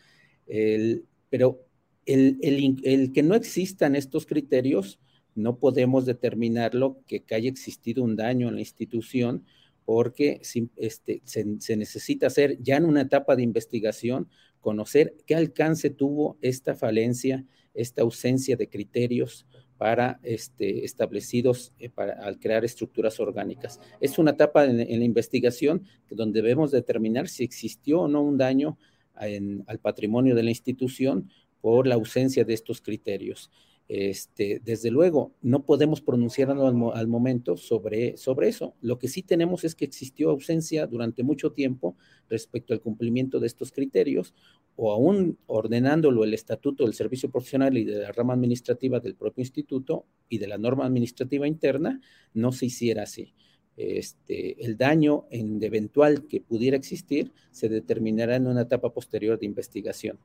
pero 1.30 1.64
el, 2.04 3.10
que 3.14 3.22
no 3.22 3.34
existan 3.34 3.96
estos 3.96 4.26
criterios, 4.26 5.00
no 5.34 5.58
podemos 5.58 6.04
determinarlo 6.06 6.98
que, 7.06 7.24
haya 7.30 7.48
existido 7.48 8.02
un 8.04 8.16
daño 8.16 8.48
en 8.48 8.54
la 8.54 8.60
institución 8.60 9.44
porque 9.84 10.40
este, 10.76 11.22
se, 11.24 11.76
necesita 11.76 12.26
hacer 12.26 12.58
ya 12.62 12.76
en 12.76 12.84
una 12.84 13.02
etapa 13.02 13.34
de 13.36 13.42
investigación, 13.42 14.28
conocer 14.60 15.16
qué 15.26 15.34
alcance 15.34 15.90
tuvo 15.90 16.38
esta 16.40 16.74
falencia, 16.74 17.44
esta 17.74 18.02
ausencia 18.02 18.56
de 18.56 18.68
criterios 18.68 19.46
para 19.78 20.20
este, 20.22 20.84
establecidos 20.84 21.72
eh, 21.80 21.90
al 21.96 22.38
crear 22.38 22.64
estructuras 22.64 23.18
orgánicas. 23.18 23.80
Es 24.00 24.18
una 24.18 24.30
etapa 24.30 24.64
en, 24.64 24.76
la 24.76 25.04
investigación 25.04 25.84
donde 26.08 26.40
debemos 26.40 26.70
determinar 26.70 27.28
si 27.28 27.42
existió 27.42 28.02
o 28.02 28.08
no 28.08 28.22
un 28.22 28.38
daño 28.38 28.78
al 29.14 29.78
patrimonio 29.80 30.34
de 30.34 30.42
la 30.42 30.50
institución 30.50 31.28
por 31.60 31.86
la 31.86 31.96
ausencia 31.96 32.44
de 32.44 32.54
estos 32.54 32.80
criterios. 32.80 33.50
Este, 33.94 34.62
desde 34.64 34.90
luego, 34.90 35.34
no 35.42 35.66
podemos 35.66 36.00
pronunciarnos 36.00 36.94
al, 36.96 37.08
momento 37.08 37.58
sobre, 37.58 38.16
sobre 38.16 38.48
eso. 38.48 38.74
Lo 38.80 38.98
que 38.98 39.06
sí 39.06 39.22
tenemos 39.22 39.64
es 39.64 39.74
que 39.74 39.84
existió 39.84 40.30
ausencia 40.30 40.86
durante 40.86 41.22
mucho 41.22 41.52
tiempo 41.52 41.94
respecto 42.30 42.72
al 42.72 42.80
cumplimiento 42.80 43.38
de 43.38 43.48
estos 43.48 43.70
criterios, 43.70 44.32
o 44.76 44.92
aún 44.92 45.36
ordenándolo 45.46 46.24
el 46.24 46.32
estatuto 46.32 46.84
del 46.84 46.94
servicio 46.94 47.30
profesional 47.30 47.76
y 47.76 47.84
de 47.84 48.00
la 48.00 48.12
rama 48.12 48.32
administrativa 48.32 48.98
del 48.98 49.14
propio 49.14 49.42
instituto 49.42 50.06
y 50.30 50.38
de 50.38 50.46
la 50.46 50.56
norma 50.56 50.86
administrativa 50.86 51.46
interna, 51.46 52.00
no 52.32 52.50
se 52.52 52.64
hiciera 52.64 53.02
así. 53.02 53.34
Este, 53.76 54.64
el 54.64 54.78
daño 54.78 55.26
en 55.30 55.62
eventual 55.62 56.26
que 56.26 56.40
pudiera 56.40 56.78
existir 56.78 57.30
se 57.50 57.68
determinará 57.68 58.36
en 58.36 58.46
una 58.46 58.62
etapa 58.62 58.90
posterior 58.94 59.38
de 59.38 59.44
investigación. 59.44 60.18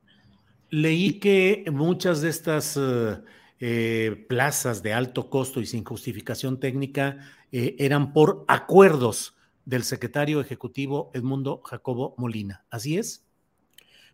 Leí 0.69 1.19
que 1.19 1.65
muchas 1.69 2.21
de 2.21 2.29
estas... 2.29 2.77
Eh, 2.77 3.17
eh, 3.59 4.25
plazas 4.29 4.83
de 4.83 4.93
alto 4.93 5.29
costo 5.29 5.59
y 5.61 5.65
sin 5.65 5.83
justificación 5.83 6.59
técnica 6.59 7.17
eh, 7.51 7.75
eran 7.79 8.13
por 8.13 8.45
acuerdos 8.47 9.35
del 9.65 9.83
secretario 9.83 10.39
ejecutivo 10.41 11.11
Edmundo 11.13 11.61
Jacobo 11.65 12.13
Molina. 12.17 12.65
¿Así 12.69 12.97
es? 12.97 13.25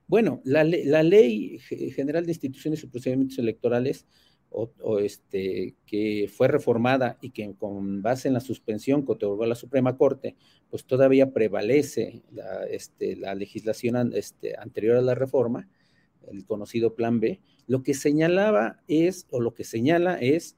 Bueno, 0.08 0.42
la, 0.44 0.64
ley 0.64 1.60
general 1.60 2.26
de 2.26 2.32
instituciones 2.32 2.84
y 2.84 2.88
procedimientos 2.88 3.38
electorales 3.38 4.06
o, 4.50 5.00
este, 5.00 5.76
que 5.86 6.30
fue 6.32 6.48
reformada 6.48 7.18
y 7.22 7.32
que 7.32 7.54
con 7.56 8.02
base 8.02 8.28
en 8.28 8.36
la 8.36 8.40
suspensión 8.40 9.06
que 9.06 9.14
otorgó 9.14 9.46
la 9.46 9.56
Suprema 9.56 9.98
Corte, 9.98 10.36
pues 10.70 10.86
todavía 10.86 11.32
prevalece 11.32 12.24
la, 12.32 12.66
este, 12.66 13.16
la 13.16 13.34
legislación 13.36 14.14
este, 14.14 14.56
anterior 14.58 14.98
a 14.98 15.02
la 15.02 15.16
reforma, 15.16 15.68
el 16.32 16.46
conocido 16.46 16.94
Plan 16.96 17.20
B, 17.20 17.42
lo 17.67 17.84
que 17.84 17.93
señalaba 17.93 18.82
es, 18.88 19.27
o 19.29 19.39
lo 19.39 19.53
que 19.53 19.63
señala 19.63 20.20
es, 20.20 20.55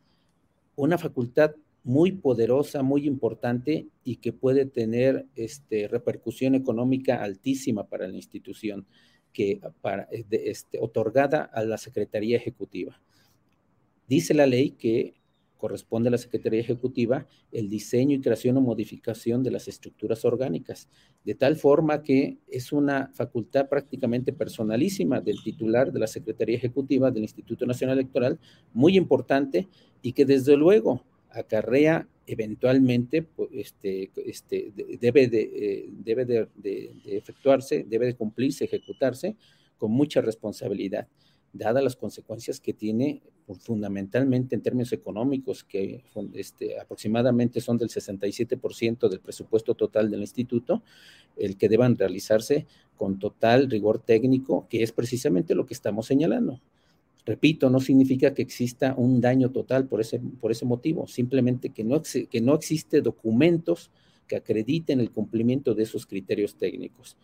una 0.75 0.97
facultad 0.97 1.55
muy 1.83 2.13
poderosa, 2.13 2.81
muy 2.81 3.05
importante 3.05 3.87
y 4.03 4.17
que 4.17 4.33
puede 4.33 4.65
tener 4.65 5.27
este, 5.35 5.87
repercusión 5.87 6.55
económica 6.55 7.23
altísima 7.23 7.87
para 7.87 8.07
la 8.07 8.15
institución, 8.15 8.87
que 9.31 9.61
para, 9.81 10.07
este, 10.11 10.79
otorgada 10.79 11.43
a 11.43 11.63
la 11.63 11.77
Secretaría 11.77 12.37
Ejecutiva. 12.37 12.99
Dice 14.07 14.33
la 14.33 14.47
ley 14.47 14.71
que 14.71 15.13
corresponde 15.65 16.09
a 16.09 16.11
la 16.11 16.19
Secretaría 16.19 16.59
Ejecutiva 16.59 17.25
el 17.51 17.69
diseño 17.71 18.15
y 18.15 18.21
creación 18.21 18.55
o 18.57 18.61
modificación 18.61 19.41
de 19.41 19.49
las 19.49 19.67
estructuras 19.67 20.23
orgánicas, 20.23 20.89
de 21.23 21.33
tal 21.33 21.55
forma 21.55 22.03
que 22.03 22.37
es 22.47 22.71
una 22.71 23.09
facultad 23.15 23.67
prácticamente 23.67 24.31
personalísima 24.31 25.21
del 25.21 25.41
titular 25.43 25.91
de 25.91 25.99
la 26.01 26.05
Secretaría 26.05 26.57
Ejecutiva 26.57 27.09
del 27.09 27.23
Instituto 27.23 27.65
Nacional 27.65 27.97
Electoral, 27.97 28.37
muy 28.73 28.95
importante 28.95 29.67
y 30.03 30.13
que 30.13 30.23
desde 30.23 30.55
luego 30.55 31.03
acarrea 31.31 32.07
eventualmente, 32.27 33.25
este, 33.51 34.11
este, 34.23 34.71
debe, 35.01 35.27
de, 35.27 35.41
eh, 35.41 35.89
debe 35.89 36.25
de 36.25 36.91
efectuarse, 37.05 37.87
debe 37.89 38.05
de 38.05 38.13
cumplirse, 38.13 38.65
ejecutarse 38.65 39.35
con 39.79 39.89
mucha 39.89 40.21
responsabilidad 40.21 41.07
dadas 41.57 41.83
las 41.83 41.95
consecuencias 41.95 42.59
que 42.59 42.73
tiene 42.73 43.21
fundamentalmente 43.59 44.55
en 44.55 44.61
términos 44.61 44.91
económicos, 44.91 45.63
que 45.63 46.03
este, 46.33 46.79
aproximadamente 46.79 47.61
son 47.61 47.77
del 47.77 47.89
67% 47.89 49.07
del 49.07 49.19
presupuesto 49.19 49.75
total 49.75 50.09
del 50.09 50.21
instituto, 50.21 50.83
el 51.37 51.57
que 51.57 51.69
deban 51.69 51.97
realizarse 51.97 52.65
con 52.97 53.19
total 53.19 53.69
rigor 53.69 53.99
técnico, 53.99 54.67
que 54.69 54.83
es 54.83 54.91
precisamente 54.91 55.55
lo 55.55 55.65
que 55.65 55.75
estamos 55.75 56.07
señalando. 56.07 56.59
Repito, 57.25 57.69
no 57.69 57.79
significa 57.79 58.33
que 58.33 58.41
exista 58.41 58.93
un 58.97 59.21
daño 59.21 59.51
total 59.51 59.87
por 59.87 60.01
ese, 60.01 60.19
por 60.19 60.51
ese 60.51 60.65
motivo, 60.65 61.07
simplemente 61.07 61.69
que 61.69 61.83
no, 61.83 62.01
que 62.01 62.41
no 62.41 62.53
existe 62.53 63.01
documentos 63.01 63.91
que 64.27 64.35
acrediten 64.35 64.99
el 64.99 65.11
cumplimiento 65.11 65.73
de 65.73 65.83
esos 65.83 66.05
criterios 66.05 66.55
técnicos. 66.55 67.17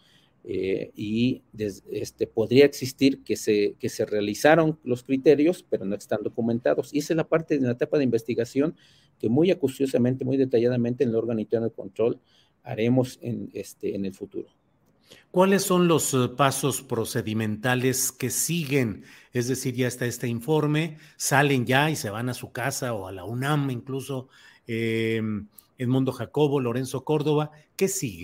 Eh, 0.44 0.92
y 0.96 1.44
este, 1.92 2.26
podría 2.26 2.66
existir 2.66 3.24
que 3.24 3.36
se, 3.36 3.76
que 3.80 3.90
se 3.90 4.06
realizaron 4.06 4.80
los 4.84 5.04
criterios, 5.04 5.64
pero 5.70 5.86
no 5.86 5.96
están 5.96 6.24
documentados. 6.24 6.94
Y 6.94 7.00
esa 7.00 7.14
es 7.14 7.18
la 7.18 7.28
parte 7.28 7.60
de 7.60 7.66
la 7.66 7.74
etapa 7.74 7.98
de 7.98 8.04
investigación 8.04 8.76
que 9.20 9.30
muy 9.30 9.52
acuciosamente, 9.52 10.26
muy 10.26 10.38
detalladamente 10.38 11.04
en 11.04 11.12
el 11.12 11.16
órgano 11.16 11.40
interno 11.40 11.68
de 11.68 11.74
control 11.74 12.20
haremos 12.64 13.20
en, 13.22 13.50
este, 13.54 13.96
en 13.96 14.06
el 14.06 14.14
futuro. 14.14 14.50
¿Cuáles 15.30 15.64
son 15.64 15.88
los 15.88 16.14
eh, 16.14 16.30
pasos 16.36 16.82
procedimentales 16.82 18.12
que 18.12 18.30
siguen? 18.30 19.04
Es 19.34 19.48
decir, 19.48 19.76
ya 19.76 19.88
está 19.88 20.06
este 20.06 20.28
informe, 20.28 20.98
salen 21.18 21.66
ya 21.66 21.90
y 21.90 21.96
se 21.96 22.10
van 22.10 22.30
a 22.30 22.34
su 22.34 22.52
casa 22.52 22.94
o 22.94 23.08
a 23.08 23.12
la 23.12 23.24
UNAM 23.24 23.70
incluso, 23.70 24.28
eh, 24.68 25.22
Edmundo 25.78 26.12
Jacobo, 26.12 26.60
Lorenzo 26.60 27.04
Córdoba. 27.04 27.52
¿Qué 27.76 27.88
sigue? 27.88 28.24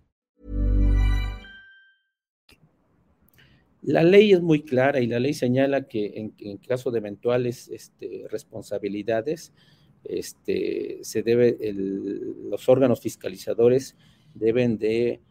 La 3.81 4.03
ley 4.03 4.31
es 4.31 4.41
muy 4.41 4.61
clara 4.63 4.99
y 4.99 5.07
la 5.07 5.19
ley 5.19 5.33
señala 5.33 5.87
que 5.87 6.31
en, 6.37 6.57
caso 6.57 6.91
de 6.91 6.99
eventuales 6.99 7.67
este, 7.69 8.25
responsabilidades, 8.29 9.53
este, 10.03 10.99
se 11.01 11.23
debe, 11.23 11.57
los 11.73 12.69
órganos 12.69 13.01
fiscalizadores 13.01 13.95
deben 14.35 14.77
de 14.77 15.21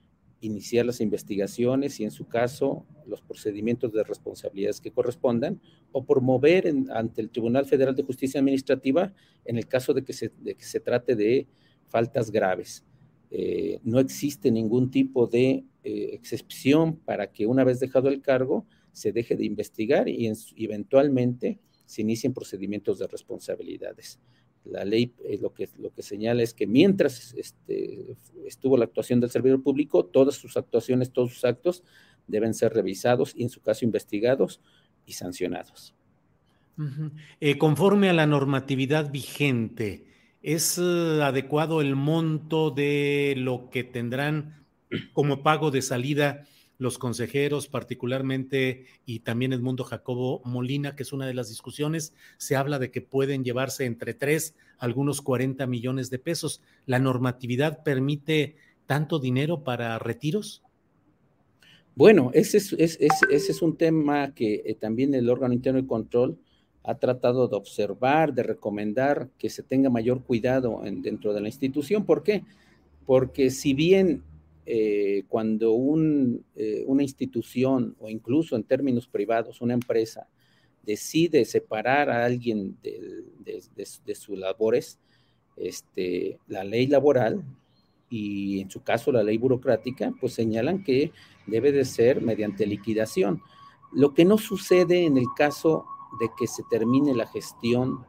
iniciar 0.41 0.87
las 0.87 1.01
investigaciones 1.01 2.01
y 2.01 2.05
en 2.05 2.11
su 2.11 2.27
caso 2.27 2.87
los 3.07 3.21
procedimientos 3.21 3.93
de 3.93 4.03
responsabilidades 4.03 4.81
que 4.81 4.91
correspondan 4.91 5.61
o 5.93 6.05
promover 6.05 6.67
en, 6.67 6.91
ante 6.91 7.21
el 7.21 7.31
Tribunal 7.31 7.67
Federal 7.67 7.95
de 7.95 8.03
Justicia 8.03 8.41
Administrativa 8.41 9.13
en 9.45 9.59
el 9.59 9.67
caso 9.67 9.93
de 9.93 10.03
que 10.03 10.13
se, 10.13 10.33
de 10.39 10.55
que 10.55 10.65
se 10.65 10.81
trate 10.81 11.15
de 11.15 11.47
faltas 11.89 12.31
graves. 12.31 12.85
Eh, 13.31 13.79
no 13.85 14.01
existe 14.01 14.51
ningún 14.51 14.91
tipo 14.91 15.27
de 15.27 15.65
eh, 15.85 16.11
excepción 16.13 16.97
para 16.97 17.31
que 17.31 17.47
una 17.47 17.63
vez 17.63 17.79
dejado 17.79 18.09
el 18.09 18.23
cargo 18.23 18.67
se 18.93 19.13
deje 19.13 19.37
de 19.37 19.45
investigar 19.45 20.09
y, 20.09 20.27
en, 20.27 20.35
eventualmente 20.57 21.61
se 21.87 22.03
inicien 22.03 22.35
procedimientos 22.35 22.99
de 22.99 23.07
responsabilidades. 23.07 24.19
La 24.65 24.85
ley 24.85 25.15
eh, 25.25 25.39
lo, 25.41 25.55
que, 25.55 25.69
lo 25.79 25.93
que 25.95 26.03
señala 26.03 26.43
es 26.43 26.53
que 26.53 26.67
mientras 26.67 27.33
este, 27.35 28.17
estuvo 28.45 28.77
la 28.77 28.85
actuación 28.85 29.21
del 29.21 29.31
servidor 29.31 29.63
público, 29.63 30.05
todas 30.05 30.35
sus 30.35 30.57
actuaciones, 30.57 31.13
todos 31.13 31.33
sus 31.33 31.45
actos 31.45 31.85
deben 32.27 32.53
ser 32.53 32.75
revisados 32.75 33.33
y 33.37 33.45
en 33.45 33.49
su 33.49 33.61
caso 33.61 33.85
investigados 33.85 34.61
y 35.07 35.13
sancionados. 35.13 35.95
Conforme 37.59 38.09
a 38.09 38.15
la 38.15 38.27
normatividad 38.27 39.11
vigente, 39.11 40.10
¿es 40.43 40.79
uh, 40.79 41.23
adecuado 41.23 41.81
el 41.81 41.97
monto 41.97 42.71
de 42.71 43.35
lo 43.37 43.71
que 43.71 43.85
tendrán 43.85 44.65
como 45.13 45.43
pago 45.43 45.71
de 45.71 45.83
salida 45.83 46.47
los 46.81 46.97
consejeros, 46.97 47.69
particularmente, 47.69 48.87
y 49.05 49.21
también 49.21 49.53
Edmundo 49.53 49.85
Jacobo 49.85 50.41
Molina, 50.47 50.97
que 50.97 51.03
es 51.03 51.13
una 51.13 51.27
de 51.27 51.35
las 51.35 51.51
discusiones, 51.51 52.15
se 52.39 52.57
habla 52.57 52.79
de 52.79 52.91
que 52.91 53.03
pueden 53.03 53.45
llevarse 53.45 53.85
entre 53.85 54.15
tres, 54.15 54.55
algunos 54.79 55.21
40 55.21 55.67
millones 55.67 56.09
de 56.09 56.19
pesos. 56.19 56.63
¿La 56.87 56.99
normatividad 56.99 57.83
permite 57.83 58.57
tanto 58.87 59.19
dinero 59.19 59.63
para 59.63 59.99
retiros? 59.99 60.63
Bueno, 61.95 62.31
ese 62.33 62.57
es, 62.57 62.73
es, 62.73 62.97
es, 62.99 63.13
ese 63.31 63.53
es 63.53 63.61
un 63.61 63.77
tema 63.77 64.35
que 64.35 64.63
eh, 64.65 64.75
también 64.75 65.13
el 65.15 65.29
órgano 65.29 65.53
interno 65.53 65.83
de 65.83 65.87
control 65.87 66.39
ha 66.83 66.95
tratado 66.95 67.47
de 67.49 67.57
observar, 67.57 68.33
de 68.33 68.43
recomendar 68.43 69.29
que 69.39 69.51
se 69.51 69.63
tenga 69.63 69.91
mayor 69.91 70.23
cuidado 70.25 70.85
en, 70.85 71.03
dentro 71.03 71.33
de 71.33 71.41
la 71.41 71.49
institución. 71.49 72.05
¿Por 72.05 72.23
qué? 72.23 72.43
Porque 73.07 73.51
si 73.51 73.75
bien 73.75 74.23
eh, 74.67 75.25
cuando 75.29 75.73
un, 75.73 76.45
eh, 76.57 76.85
una 76.87 77.03
institución 77.03 77.97
o 78.01 78.09
incluso 78.09 78.57
en 78.57 78.65
términos 78.65 79.07
privados, 79.07 79.61
una 79.61 79.75
empresa, 79.75 80.29
decide 80.83 81.45
separar 81.45 82.09
a 82.09 82.25
alguien 82.25 82.77
de, 82.83 83.25
de, 83.45 83.63
de, 83.77 83.89
de 84.07 84.15
sus 84.15 84.39
labores, 84.39 84.99
este, 85.57 86.39
la 86.49 86.65
ley 86.65 86.87
laboral 86.87 87.45
y 88.09 88.61
en 88.61 88.71
su 88.71 88.83
caso 88.83 89.13
la 89.13 89.23
ley 89.23 89.37
burocrática, 89.39 90.13
pues 90.21 90.33
señalan 90.33 90.83
que 90.83 91.13
debe 91.47 91.71
de 91.71 91.85
ser 91.85 92.23
mediante 92.23 92.67
liquidación. 92.67 93.43
Lo 93.93 94.15
que 94.15 94.25
no 94.25 94.39
sucede 94.39 95.05
en 95.05 95.19
el 95.19 95.27
caso 95.37 95.85
de 96.19 96.31
que 96.39 96.47
se 96.47 96.63
termine 96.71 97.15
la 97.15 97.27
gestión 97.27 98.05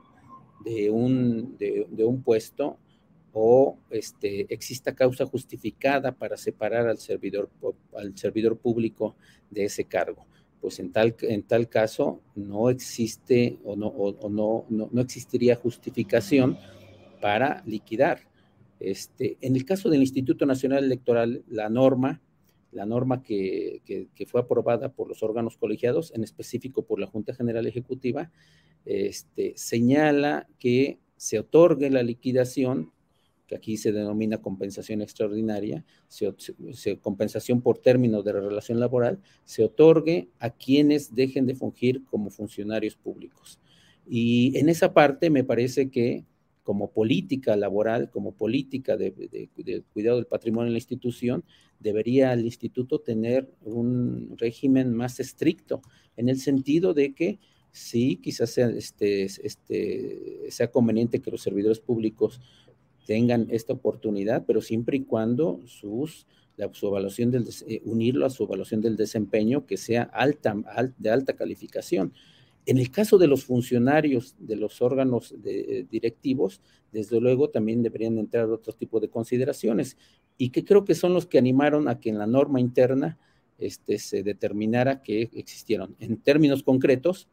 de 0.63 0.89
un, 0.89 1.57
de, 1.57 2.05
un 2.05 2.21
puesto 2.23 2.77
o 3.33 3.77
este, 3.89 4.53
exista 4.53 4.93
causa 4.93 5.25
justificada 5.25 6.11
para 6.11 6.37
separar 6.37 6.87
al 6.87 6.97
servidor, 6.97 7.49
al 7.95 8.17
servidor 8.17 8.57
público 8.57 9.15
de 9.49 9.65
ese 9.65 9.85
cargo. 9.85 10.25
Pues 10.59 10.79
en 10.79 10.91
tal, 10.91 11.15
en 11.21 11.43
tal 11.43 11.69
caso 11.69 12.21
no 12.35 12.69
existe 12.69 13.57
o, 13.63 13.75
no, 13.75 13.87
o 13.87 14.29
no, 14.29 14.65
no, 14.69 14.89
no, 14.91 15.01
existiría 15.01 15.55
justificación 15.55 16.57
para 17.19 17.63
liquidar. 17.65 18.19
Este, 18.79 19.37
en 19.41 19.55
el 19.55 19.65
caso 19.65 19.89
del 19.89 20.01
Instituto 20.01 20.45
Nacional 20.45 20.83
Electoral, 20.83 21.43
la 21.47 21.69
norma, 21.69 22.21
la 22.71 22.85
norma 22.85 23.21
que, 23.21 23.81
fue 24.27 24.41
aprobada 24.41 24.93
por 24.93 25.07
los 25.07 25.23
órganos 25.23 25.57
colegiados, 25.57 26.13
en 26.13 26.23
específico 26.23 26.83
por 26.83 26.99
la 26.99 27.07
Junta 27.07 27.33
General 27.33 27.65
Ejecutiva, 27.67 28.31
este, 28.85 29.53
señala 29.55 30.47
que 30.59 30.99
se 31.17 31.39
otorgue 31.39 31.89
la 31.89 32.03
liquidación 32.03 32.91
que 33.51 33.55
aquí 33.57 33.75
se 33.75 33.91
denomina 33.91 34.37
compensación 34.37 35.01
extraordinaria, 35.01 35.83
compensación 37.01 37.59
por 37.59 37.79
término 37.79 38.23
de 38.23 38.31
la 38.31 38.39
relación 38.39 38.79
laboral, 38.79 39.19
se 39.43 39.61
otorgue 39.65 40.29
a 40.39 40.51
quienes 40.51 41.13
dejen 41.13 41.45
de 41.47 41.55
fungir 41.55 42.05
como 42.05 42.29
funcionarios 42.29 42.95
públicos. 42.95 43.59
Y 44.07 44.57
en 44.57 44.69
esa 44.69 44.93
parte 44.93 45.29
me 45.29 45.43
parece 45.43 45.89
que 45.89 46.23
como 46.63 46.91
política 46.91 47.55
laboral, 47.55 48.09
como 48.09 48.33
política 48.33 48.97
de, 48.97 49.13
cuidado 49.93 50.17
del 50.17 50.27
patrimonio 50.27 50.67
en 50.67 50.73
la 50.73 50.79
institución, 50.79 51.43
debería 51.79 52.33
el 52.33 52.45
instituto 52.45 52.99
tener 52.99 53.49
un 53.63 54.35
régimen 54.37 54.93
más 54.93 55.19
estricto, 55.19 55.81
en 56.17 56.29
el 56.29 56.37
sentido 56.37 56.93
de 56.93 57.13
que 57.13 57.39
sí, 57.71 58.17
quizás 58.17 58.51
sea, 58.51 58.69
este, 58.69 59.23
este, 59.23 60.47
sea 60.49 60.69
conveniente 60.69 61.21
que 61.21 61.31
los 61.31 61.41
servidores 61.41 61.79
públicos 61.79 62.39
tengan 63.05 63.47
esta 63.49 63.73
oportunidad, 63.73 64.45
pero 64.45 64.61
siempre 64.61 64.97
y 64.97 65.01
cuando 65.01 65.59
sus 65.65 66.27
su 66.73 66.87
evaluación 66.87 67.31
del, 67.31 67.47
eh, 67.67 67.81
unirlo 67.85 68.25
a 68.25 68.29
su 68.29 68.43
evaluación 68.43 68.81
del 68.81 68.95
desempeño 68.95 69.65
que 69.65 69.77
sea 69.77 70.03
alta, 70.03 70.55
de 70.97 71.09
alta 71.09 71.33
calificación. 71.33 72.13
En 72.65 72.77
el 72.77 72.91
caso 72.91 73.17
de 73.17 73.27
los 73.27 73.43
funcionarios 73.43 74.35
de 74.39 74.55
los 74.55 74.81
órganos 74.81 75.35
eh, 75.43 75.85
directivos, 75.89 76.61
desde 76.91 77.19
luego 77.19 77.49
también 77.49 77.81
deberían 77.81 78.17
entrar 78.17 78.49
otro 78.49 78.73
tipo 78.73 78.99
de 78.99 79.09
consideraciones 79.09 79.97
y 80.37 80.49
que 80.49 80.63
creo 80.63 80.85
que 80.85 80.95
son 80.95 81.13
los 81.13 81.25
que 81.25 81.37
animaron 81.37 81.87
a 81.87 81.99
que 81.99 82.09
en 82.09 82.17
la 82.17 82.27
norma 82.27 82.59
interna 82.59 83.17
este, 83.57 83.97
se 83.99 84.23
determinara 84.23 85.01
que 85.01 85.29
existieron. 85.33 85.95
En 85.99 86.17
términos 86.17 86.63
concretos, 86.63 87.27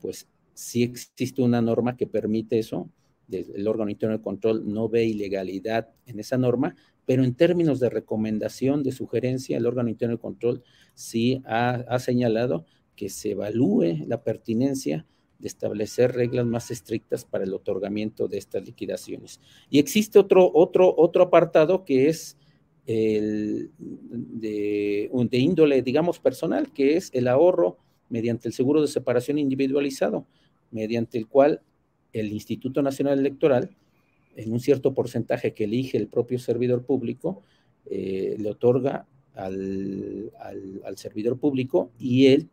pues 0.00 0.28
sí 0.54 0.82
existe 0.82 1.42
una 1.42 1.62
norma 1.62 1.96
que 1.96 2.06
permite 2.06 2.58
eso, 2.58 2.90
el 3.30 3.68
órgano 3.68 3.90
interno 3.90 4.16
de 4.16 4.22
control 4.22 4.72
no 4.72 4.88
ve 4.88 5.04
ilegalidad 5.04 5.90
en 6.06 6.18
esa 6.18 6.38
norma, 6.38 6.74
pero 7.04 7.24
en 7.24 7.34
términos 7.34 7.80
de 7.80 7.90
recomendación, 7.90 8.82
de 8.82 8.92
sugerencia, 8.92 9.56
el 9.56 9.66
órgano 9.66 9.88
interno 9.88 10.16
de 10.16 10.20
control 10.20 10.62
sí 10.94 11.42
ha, 11.44 11.98
señalado 11.98 12.66
que 12.98 13.08
se 13.08 13.30
evalúe 13.30 14.04
la 14.08 14.24
pertinencia 14.24 15.06
de 15.38 15.46
establecer 15.46 16.16
reglas 16.16 16.44
más 16.44 16.72
estrictas 16.72 17.24
para 17.24 17.44
el 17.44 17.54
otorgamiento 17.54 18.26
de 18.26 18.38
estas 18.38 18.66
liquidaciones. 18.66 19.40
Y 19.70 19.78
existe 19.78 20.18
otro, 20.18 20.50
otro, 20.52 20.92
otro 20.98 21.22
apartado 21.22 21.84
que 21.84 22.08
es 22.08 22.36
el 22.86 23.70
de, 23.78 25.08
índole, 25.30 25.80
digamos, 25.82 26.18
personal, 26.18 26.72
que 26.72 26.96
es 26.96 27.10
el 27.14 27.28
ahorro 27.28 27.78
mediante 28.08 28.48
el 28.48 28.54
seguro 28.54 28.80
de 28.82 28.88
separación 28.88 29.38
individualizado, 29.38 30.26
mediante 30.72 31.18
el 31.18 31.28
cual 31.28 31.62
el 32.12 32.32
Instituto 32.32 32.82
Nacional 32.82 33.20
Electoral 33.20 33.70
en 34.34 34.52
un 34.52 34.58
cierto 34.58 34.92
porcentaje 34.92 35.54
que 35.54 35.64
elige 35.64 35.98
el 35.98 36.08
propio 36.08 36.40
servidor 36.40 36.84
público, 36.84 37.42
eh, 37.86 38.34
le 38.38 38.50
otorga 38.50 39.06
al, 39.38 40.32
servidor 40.96 41.38
público 41.38 41.92
y 41.98 42.26
él 42.26 42.48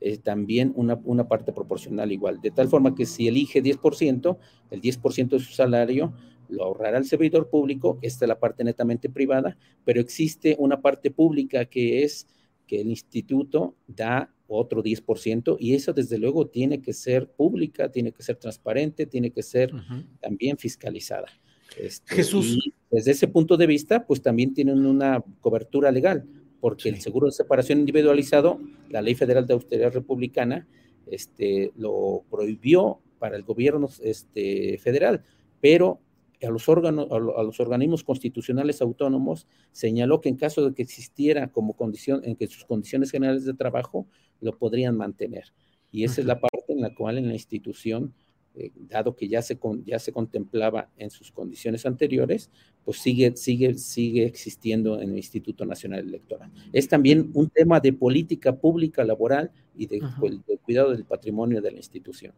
eh, 0.00 0.18
también 0.18 0.72
una, 0.76 1.00
una, 1.04 1.28
parte 1.28 1.52
proporcional 1.52 2.10
igual. 2.10 2.40
De 2.40 2.50
tal 2.50 2.68
forma 2.68 2.94
que 2.94 3.06
si 3.06 3.28
elige 3.28 3.62
10%, 3.62 4.38
el 4.70 4.80
10% 4.80 5.28
de 5.28 5.38
su 5.38 5.52
salario 5.52 6.12
lo 6.48 6.64
ahorrará 6.64 6.98
el 6.98 7.04
servidor 7.04 7.48
público, 7.48 7.98
esta 8.02 8.24
es 8.24 8.28
la 8.28 8.38
parte 8.38 8.64
netamente 8.64 9.08
privada, 9.08 9.56
pero 9.84 10.00
existe 10.00 10.56
una 10.58 10.80
parte 10.80 11.10
pública 11.10 11.64
que 11.64 12.02
es 12.02 12.26
que 12.66 12.80
el 12.80 12.88
instituto 12.88 13.76
da 13.86 14.32
otro 14.46 14.82
10%, 14.82 15.56
y 15.60 15.74
eso 15.74 15.92
desde 15.92 16.18
luego 16.18 16.48
tiene 16.48 16.82
que 16.82 16.92
ser 16.92 17.28
pública, 17.28 17.90
tiene 17.90 18.12
que 18.12 18.22
ser 18.22 18.36
transparente, 18.36 19.06
tiene 19.06 19.30
que 19.30 19.42
ser 19.42 19.72
también 20.20 20.56
fiscalizada. 20.58 21.26
Este, 21.78 22.16
Jesús. 22.16 22.58
desde 22.90 23.12
ese 23.12 23.28
punto 23.28 23.56
de 23.56 23.66
vista, 23.66 24.04
pues 24.06 24.22
también 24.22 24.52
tienen 24.54 24.84
una 24.86 25.22
cobertura 25.40 25.92
legal, 25.92 26.26
porque 26.60 26.88
el 26.88 27.00
seguro 27.00 27.26
de 27.26 27.32
separación 27.32 27.80
individualizado, 27.80 28.60
la 28.88 29.02
Ley 29.02 29.14
Federal 29.14 29.46
de 29.46 29.54
Austeridad 29.54 29.92
Republicana, 29.92 30.68
este, 31.06 31.72
lo 31.76 32.24
prohibió 32.30 33.00
para 33.18 33.36
el 33.36 33.42
gobierno 33.42 33.88
este, 34.02 34.78
federal, 34.78 35.22
pero 35.60 36.00
a 36.42 36.50
los, 36.50 36.68
órganos, 36.68 37.08
a 37.10 37.42
los 37.42 37.60
organismos 37.60 38.02
constitucionales 38.02 38.80
autónomos, 38.80 39.46
señaló 39.72 40.20
que 40.20 40.30
en 40.30 40.36
caso 40.36 40.68
de 40.68 40.74
que 40.74 40.82
existiera 40.82 41.48
como 41.52 41.74
condición, 41.74 42.22
en 42.24 42.36
que 42.36 42.46
sus 42.46 42.64
condiciones 42.64 43.10
generales 43.10 43.44
de 43.44 43.54
trabajo 43.54 44.06
lo 44.40 44.56
podrían 44.56 44.96
mantener. 44.96 45.52
Y 45.92 46.04
esa 46.04 46.20
es 46.20 46.26
la 46.26 46.40
parte 46.40 46.72
en 46.72 46.80
la 46.80 46.94
cual 46.94 47.18
en 47.18 47.28
la 47.28 47.34
institución, 47.34 48.14
eh, 48.54 48.70
dado 48.88 49.14
que 49.14 49.28
ya 49.28 49.42
se, 49.42 49.58
ya 49.84 49.98
se 49.98 50.12
contemplaba 50.12 50.88
en 50.96 51.10
sus 51.10 51.30
condiciones 51.30 51.86
anteriores, 51.86 52.50
pues 52.84 52.98
sigue, 52.98 53.36
sigue, 53.36 53.74
sigue 53.74 54.24
existiendo 54.24 55.00
en 55.00 55.10
el 55.10 55.16
Instituto 55.16 55.64
Nacional 55.64 56.00
Electoral. 56.00 56.50
Es 56.72 56.88
también 56.88 57.30
un 57.34 57.48
tema 57.48 57.80
de 57.80 57.92
política 57.92 58.56
pública 58.56 59.04
laboral 59.04 59.50
y 59.76 59.86
de 59.86 60.00
cuidado 60.62 60.90
del 60.90 61.04
patrimonio 61.04 61.60
de 61.62 61.70
la 61.70 61.76
institución. 61.76 62.32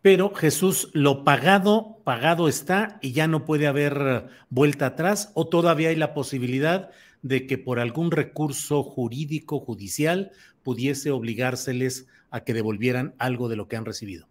Pero 0.00 0.32
Jesús, 0.32 0.90
lo 0.92 1.24
pagado, 1.24 1.98
pagado 2.04 2.48
está 2.48 2.98
y 3.02 3.12
ya 3.12 3.26
no 3.26 3.44
puede 3.44 3.66
haber 3.66 4.28
vuelta 4.48 4.86
atrás 4.86 5.32
o 5.34 5.48
todavía 5.48 5.88
hay 5.88 5.96
la 5.96 6.14
posibilidad 6.14 6.90
de 7.22 7.46
que 7.46 7.58
por 7.58 7.80
algún 7.80 8.12
recurso 8.12 8.84
jurídico, 8.84 9.58
judicial, 9.58 10.30
pudiese 10.62 11.10
obligárseles 11.10 12.06
a 12.30 12.44
que 12.44 12.54
devolvieran 12.54 13.14
algo 13.18 13.48
de 13.48 13.56
lo 13.56 13.66
que 13.66 13.76
han 13.76 13.84
recibido. 13.84 14.28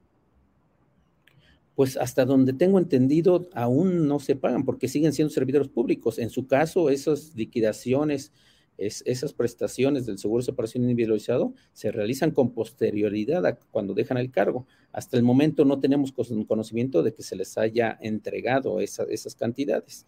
Pues 1.77 1.95
hasta 1.95 2.25
donde 2.25 2.53
tengo 2.53 2.79
entendido, 2.79 3.47
aún 3.53 4.07
no 4.07 4.19
se 4.19 4.35
pagan 4.35 4.65
porque 4.65 4.87
siguen 4.87 5.13
siendo 5.13 5.31
servidores 5.31 5.67
públicos. 5.67 6.17
En 6.17 6.31
su 6.31 6.47
caso, 6.47 6.89
esas 6.89 7.35
liquidaciones 7.35 8.33
esas 8.77 9.33
prestaciones 9.33 10.05
del 10.05 10.19
seguro 10.19 10.41
de 10.41 10.45
separación 10.45 10.83
individualizado 10.83 11.53
se 11.73 11.91
realizan 11.91 12.31
con 12.31 12.51
posterioridad 12.51 13.45
a 13.45 13.55
cuando 13.55 13.93
dejan 13.93 14.17
el 14.17 14.29
cargo. 14.29 14.67
Hasta 14.91 15.17
el 15.17 15.23
momento 15.23 15.65
no 15.65 15.79
tenemos 15.79 16.11
conocimiento 16.11 17.01
de 17.01 17.13
que 17.13 17.23
se 17.23 17.35
les 17.35 17.57
haya 17.57 17.97
entregado 18.01 18.79
esas 18.79 19.35
cantidades. 19.35 20.05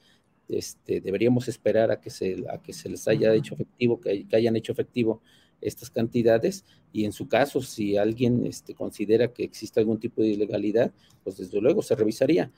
Este, 0.47 1.01
deberíamos 1.01 1.47
esperar 1.47 1.91
a 1.91 1.99
que, 1.99 2.09
se, 2.09 2.43
a 2.49 2.61
que 2.61 2.73
se 2.73 2.89
les 2.89 3.07
haya 3.07 3.33
hecho 3.33 3.55
efectivo, 3.55 3.99
que, 3.99 4.25
hayan 4.31 4.55
hecho 4.55 4.71
efectivo 4.71 5.21
estas 5.61 5.89
cantidades 5.89 6.65
y 6.91 7.05
en 7.05 7.11
su 7.11 7.27
caso, 7.27 7.61
si 7.61 7.97
alguien 7.97 8.45
este, 8.45 8.73
considera 8.73 9.31
que 9.33 9.43
existe 9.43 9.79
algún 9.79 9.99
tipo 9.99 10.21
de 10.21 10.29
ilegalidad, 10.29 10.91
pues 11.23 11.37
desde 11.37 11.61
luego 11.61 11.81
se 11.81 11.95
revisaría. 11.95 12.51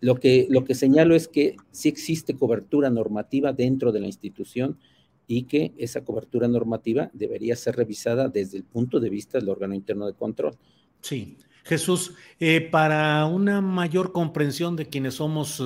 Lo 0.00 0.16
que, 0.16 0.46
lo 0.48 0.64
que 0.64 0.74
señalo 0.74 1.14
es 1.14 1.28
que 1.28 1.56
sí 1.70 1.88
existe 1.88 2.34
cobertura 2.34 2.88
normativa 2.88 3.52
dentro 3.52 3.92
de 3.92 4.00
la 4.00 4.06
institución 4.06 4.78
y 5.26 5.44
que 5.44 5.72
esa 5.76 6.04
cobertura 6.04 6.48
normativa 6.48 7.10
debería 7.12 7.54
ser 7.54 7.76
revisada 7.76 8.28
desde 8.28 8.56
el 8.56 8.64
punto 8.64 8.98
de 8.98 9.10
vista 9.10 9.38
del 9.38 9.48
órgano 9.48 9.74
interno 9.74 10.06
de 10.06 10.14
control. 10.14 10.56
Sí. 11.02 11.36
Jesús, 11.64 12.14
eh, 12.38 12.60
para 12.60 13.26
una 13.26 13.60
mayor 13.60 14.12
comprensión 14.12 14.76
de 14.76 14.86
quienes 14.86 15.14
somos 15.14 15.62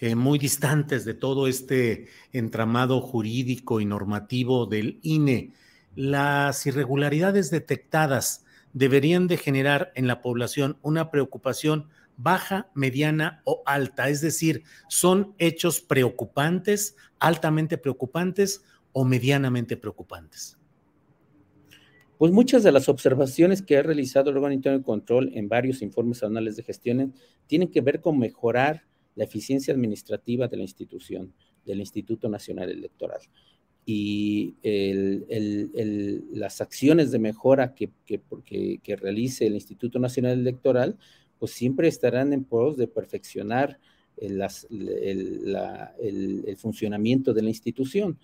eh, 0.00 0.14
muy 0.14 0.38
distantes 0.38 1.04
de 1.04 1.14
todo 1.14 1.46
este 1.46 2.08
entramado 2.32 3.00
jurídico 3.00 3.80
y 3.80 3.84
normativo 3.84 4.66
del 4.66 4.98
INE, 5.02 5.52
las 5.94 6.66
irregularidades 6.66 7.50
detectadas 7.50 8.44
deberían 8.72 9.26
de 9.26 9.38
generar 9.38 9.92
en 9.94 10.06
la 10.06 10.20
población 10.20 10.78
una 10.82 11.10
preocupación 11.10 11.88
baja, 12.16 12.68
mediana 12.74 13.40
o 13.44 13.62
alta. 13.66 14.08
Es 14.08 14.20
decir, 14.20 14.64
son 14.88 15.34
hechos 15.38 15.80
preocupantes, 15.80 16.96
altamente 17.18 17.78
preocupantes 17.78 18.62
o 18.92 19.04
medianamente 19.04 19.76
preocupantes. 19.76 20.58
Pues 22.18 22.32
muchas 22.32 22.62
de 22.62 22.72
las 22.72 22.88
observaciones 22.88 23.62
que 23.62 23.76
ha 23.76 23.82
realizado 23.82 24.30
el 24.30 24.36
órgano 24.36 24.54
interno 24.54 24.78
de 24.78 24.84
control 24.84 25.30
en 25.34 25.48
varios 25.48 25.82
informes 25.82 26.22
anuales 26.22 26.56
de 26.56 26.62
gestión 26.62 27.14
tienen 27.46 27.68
que 27.68 27.80
ver 27.80 28.00
con 28.00 28.18
mejorar 28.18 28.84
la 29.14 29.24
eficiencia 29.24 29.72
administrativa 29.72 30.48
de 30.48 30.56
la 30.56 30.62
institución, 30.62 31.32
del 31.64 31.80
Instituto 31.80 32.28
Nacional 32.28 32.70
Electoral. 32.70 33.20
Y 33.84 34.54
las 36.32 36.60
acciones 36.60 37.10
de 37.10 37.18
mejora 37.18 37.74
que, 37.74 37.90
que 38.04 38.96
realice 38.96 39.46
el 39.46 39.54
Instituto 39.54 39.98
Nacional 39.98 40.38
Electoral 40.38 40.96
pues 41.38 41.52
siempre 41.52 41.88
estarán 41.88 42.32
en 42.32 42.44
pos 42.44 42.76
de 42.76 42.88
perfeccionar 42.88 43.78
el, 44.16 44.42
funcionamiento 46.56 47.34
de 47.34 47.42
la 47.42 47.48
institución. 47.48 48.18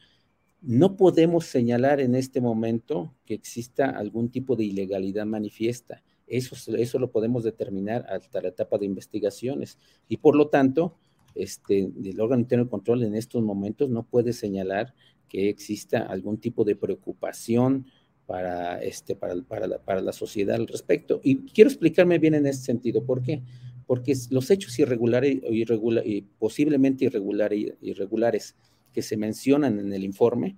No 0.63 0.97
podemos 0.97 1.47
señalar 1.47 2.01
en 2.01 2.15
este 2.15 2.41
momento 2.41 3.13
que 3.27 3.35
exista 3.35 3.91
algún 3.91 4.31
tipo 4.31 4.55
de 4.55 4.65
ilegalidad 4.65 5.27
manifiesta. 5.27 6.05
Eso, 6.29 6.55
eso 6.77 6.99
lo 7.01 7.11
podemos 7.11 7.43
determinar 7.43 8.07
hasta 8.09 8.41
la 8.41 8.49
etapa 8.49 8.79
de 8.79 8.87
investigaciones. 8.87 9.77
Y 10.09 10.19
por 10.19 10.37
lo 10.37 10.49
tanto, 10.49 10.97
este, 11.35 11.91
el 12.05 12.21
órgano 12.21 12.43
interno 12.43 12.65
de 12.67 12.71
control 12.71 13.03
en 13.03 13.17
estos 13.17 13.43
momentos 13.43 13.91
no 13.91 14.05
puede 14.05 14.33
señalar 14.33 14.95
que 15.29 15.49
exista 15.49 16.03
algún 16.03 16.39
tipo 16.39 16.63
de 16.63 16.77
preocupación 16.77 17.87
para, 18.27 18.81
este, 18.83 19.17
para, 19.17 19.35
para, 19.43 19.67
la, 19.67 19.79
para 19.79 20.01
la 20.01 20.13
sociedad 20.13 20.55
al 20.57 20.69
respecto. 20.69 21.21
Y 21.25 21.39
quiero 21.39 21.71
explicarme 21.71 22.21
bien 22.21 22.35
en 22.35 22.47
ese 22.47 22.63
sentido. 22.63 23.05
¿Por 23.05 23.21
qué? 23.21 23.43
Porque 23.87 24.15
los 24.31 24.49
hechos 24.51 24.79
irregulares 24.79 25.41
irregular, 25.51 26.05
posiblemente 26.39 27.05
irregulares 27.81 28.55
que 28.93 29.03
se 29.03 29.17
mencionan 29.17 29.79
en 29.79 29.93
el 29.93 30.05
informe, 30.05 30.57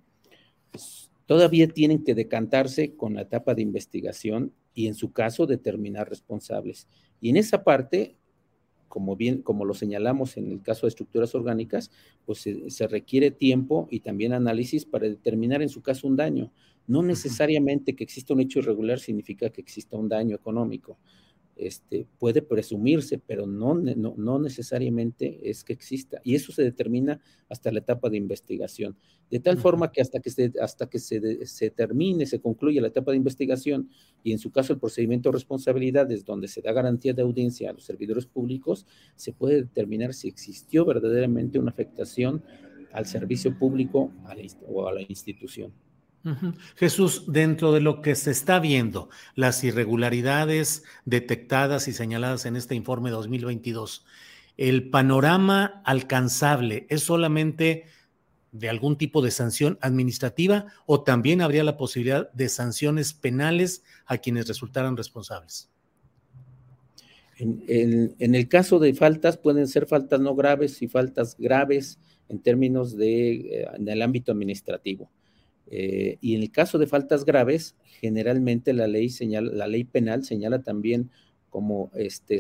pues, 0.70 1.11
todavía 1.27 1.68
tienen 1.68 2.05
que 2.05 2.14
decantarse 2.14 2.94
con 2.94 3.14
la 3.14 3.23
etapa 3.23 3.55
de 3.55 3.62
investigación 3.62 4.53
y 4.75 4.88
en 4.88 4.94
su 4.94 5.12
caso 5.12 5.47
determinar 5.47 6.09
responsables. 6.09 6.88
Y 7.20 7.31
en 7.31 7.37
esa 7.37 7.64
parte, 7.64 8.16
como 8.88 9.16
bien, 9.16 9.42
como 9.42 9.64
lo 9.64 9.75
señalamos 9.75 10.37
en 10.37 10.51
el 10.51 10.62
caso 10.62 10.87
de 10.87 10.88
estructuras 10.88 11.35
orgánicas, 11.35 11.90
pues 12.27 12.40
se, 12.40 12.70
se 12.70 12.87
requiere 12.87 13.31
tiempo 13.31 13.88
y 13.90 14.01
también 14.01 14.33
análisis 14.33 14.85
para 14.85 15.09
determinar 15.09 15.62
en 15.62 15.68
su 15.68 15.81
caso 15.81 16.07
un 16.07 16.16
daño. 16.16 16.53
No 16.87 17.03
necesariamente 17.03 17.97
que 17.97 18.05
exista 18.05 18.35
un 18.35 18.40
hecho 18.40 18.59
irregular 18.59 18.99
significa 18.99 19.49
que 19.51 19.61
exista 19.61 19.97
un 19.97 20.09
daño 20.09 20.37
económico. 20.37 20.99
Este, 21.57 22.07
puede 22.19 22.43
presumirse, 22.43 23.19
pero 23.19 23.47
no, 23.47 23.75
no, 23.75 24.38
necesariamente 24.38 25.49
es 25.49 25.62
que 25.62 25.73
exista. 25.73 26.21
Y 26.25 26.35
eso 26.35 26.53
se 26.53 26.62
determina 26.62 27.21
hasta 27.49 27.71
la 27.71 27.79
etapa 27.79 28.11
de 28.11 28.17
investigación. 28.17 28.97
De 29.31 29.40
tal 29.40 29.59
forma 29.59 29.93
que 29.93 30.01
hasta 30.01 30.21
que, 30.21 30.31
se, 30.31 30.53
hasta 30.61 30.88
que 30.88 30.99
se, 30.99 31.47
se, 31.47 31.71
termine, 31.71 32.27
se 32.27 32.40
concluye 32.40 32.81
la 32.81 32.88
etapa 32.88 33.12
de 33.12 33.19
investigación 33.19 33.88
y 34.23 34.33
en 34.33 34.38
su 34.38 34.51
caso 34.51 34.73
el 34.73 34.81
procedimiento 34.81 35.29
de 35.29 35.35
responsabilidades, 35.35 36.25
donde 36.25 36.49
se 36.49 36.61
da 36.61 36.73
garantía 36.73 37.14
de 37.14 37.23
audiencia 37.23 37.71
a 37.71 37.73
los 37.73 37.85
servidores 37.85 38.27
públicos, 38.27 38.87
se 39.14 39.33
puede 39.33 39.62
determinar 39.62 40.14
si 40.14 40.29
existió 40.29 40.85
verdaderamente 40.85 41.59
una 41.59 41.71
afectación 41.71 42.43
al 42.93 43.07
servicio 43.07 43.59
público 43.59 44.12
o 44.69 44.87
a 44.87 44.93
la 44.93 45.03
institución. 45.03 45.73
Jesús, 46.77 47.25
dentro 47.27 47.73
de 47.73 47.81
lo 47.81 48.01
que 48.01 48.15
se 48.15 48.31
está 48.31 48.59
viendo, 48.59 49.11
las 49.35 49.63
irregularidades 49.63 50.85
detectadas 51.05 51.87
y 51.89 51.93
señaladas 51.93 52.47
en 52.47 52.57
este 52.57 52.75
informe 52.75 53.11
2022, 53.11 54.07
¿el 54.57 54.89
panorama 54.89 55.83
alcanzable 55.85 56.87
es 56.89 57.03
solamente 57.03 57.85
de 58.53 58.69
algún 58.69 58.97
tipo 58.97 59.21
de 59.21 59.33
sanción 59.33 59.79
administrativa 59.81 60.67
o 60.87 61.03
también 61.03 61.43
habría 61.43 61.65
la 61.65 61.77
posibilidad 61.77 62.33
de 62.33 62.49
sanciones 62.49 63.13
penales 63.13 63.83
a 64.07 64.19
quienes 64.19 64.49
resultaran 64.49 64.97
responsables? 64.97 65.69
En, 67.37 68.15
el 68.19 68.49
caso 68.49 68.79
de 68.79 68.95
faltas, 68.95 69.37
pueden 69.37 69.67
ser 69.67 69.87
faltas 69.87 70.21
no 70.21 70.35
graves 70.37 70.81
y 70.83 70.89
faltas 70.89 71.37
graves 71.37 71.99
en 72.29 72.39
términos 72.39 72.97
de, 72.97 73.33
eh, 73.33 73.67
en 73.75 73.89
el 73.89 74.03
ámbito 74.03 74.33
administrativo. 74.33 75.11
Eh, 75.66 76.18
y 76.20 76.35
en 76.35 76.42
el 76.42 76.50
caso 76.50 76.79
de 76.79 76.87
faltas 76.87 77.24
graves, 77.24 77.77
generalmente 78.00 78.72
la 78.72 78.87
ley, 78.87 79.09
señala, 79.09 79.53
la 79.53 79.66
ley 79.66 79.85
penal 79.85 80.24
señala 80.24 80.62
también 80.62 81.11
como 81.48 81.92
este, 81.94 82.38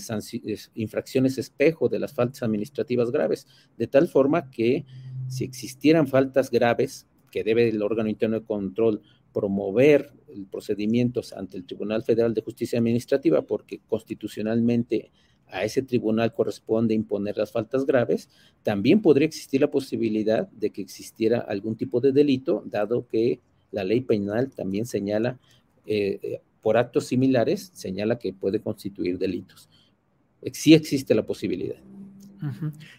infracciones 0.74 1.38
espejo 1.38 1.88
de 1.88 2.00
las 2.00 2.12
faltas 2.12 2.42
administrativas 2.42 3.12
graves, 3.12 3.46
de 3.78 3.86
tal 3.86 4.08
forma 4.08 4.50
que 4.50 4.84
si 5.28 5.44
existieran 5.44 6.08
faltas 6.08 6.50
graves, 6.50 7.06
que 7.30 7.44
debe 7.44 7.68
el 7.68 7.80
órgano 7.80 8.08
interno 8.08 8.40
de 8.40 8.44
control 8.44 9.02
promover 9.32 10.12
procedimientos 10.50 11.32
ante 11.32 11.56
el 11.56 11.64
Tribunal 11.64 12.02
Federal 12.02 12.34
de 12.34 12.42
Justicia 12.42 12.78
Administrativa, 12.78 13.42
porque 13.42 13.80
constitucionalmente 13.86 15.12
a 15.54 15.64
ese 15.64 15.82
tribunal 15.82 16.34
corresponde 16.34 16.94
imponer 16.94 17.36
las 17.36 17.52
faltas 17.52 17.86
graves, 17.86 18.28
también 18.62 19.00
podría 19.00 19.26
existir 19.26 19.60
la 19.60 19.70
posibilidad 19.70 20.48
de 20.48 20.70
que 20.70 20.82
existiera 20.82 21.38
algún 21.38 21.76
tipo 21.76 22.00
de 22.00 22.10
delito, 22.10 22.64
dado 22.66 23.06
que 23.06 23.40
la 23.70 23.84
ley 23.84 24.00
penal 24.00 24.50
también 24.50 24.84
señala, 24.84 25.38
eh, 25.86 26.18
eh, 26.22 26.40
por 26.60 26.76
actos 26.76 27.06
similares, 27.06 27.70
señala 27.72 28.18
que 28.18 28.32
puede 28.32 28.60
constituir 28.60 29.16
delitos. 29.16 29.68
Sí 30.52 30.74
existe 30.74 31.14
la 31.14 31.22
posibilidad. 31.22 31.76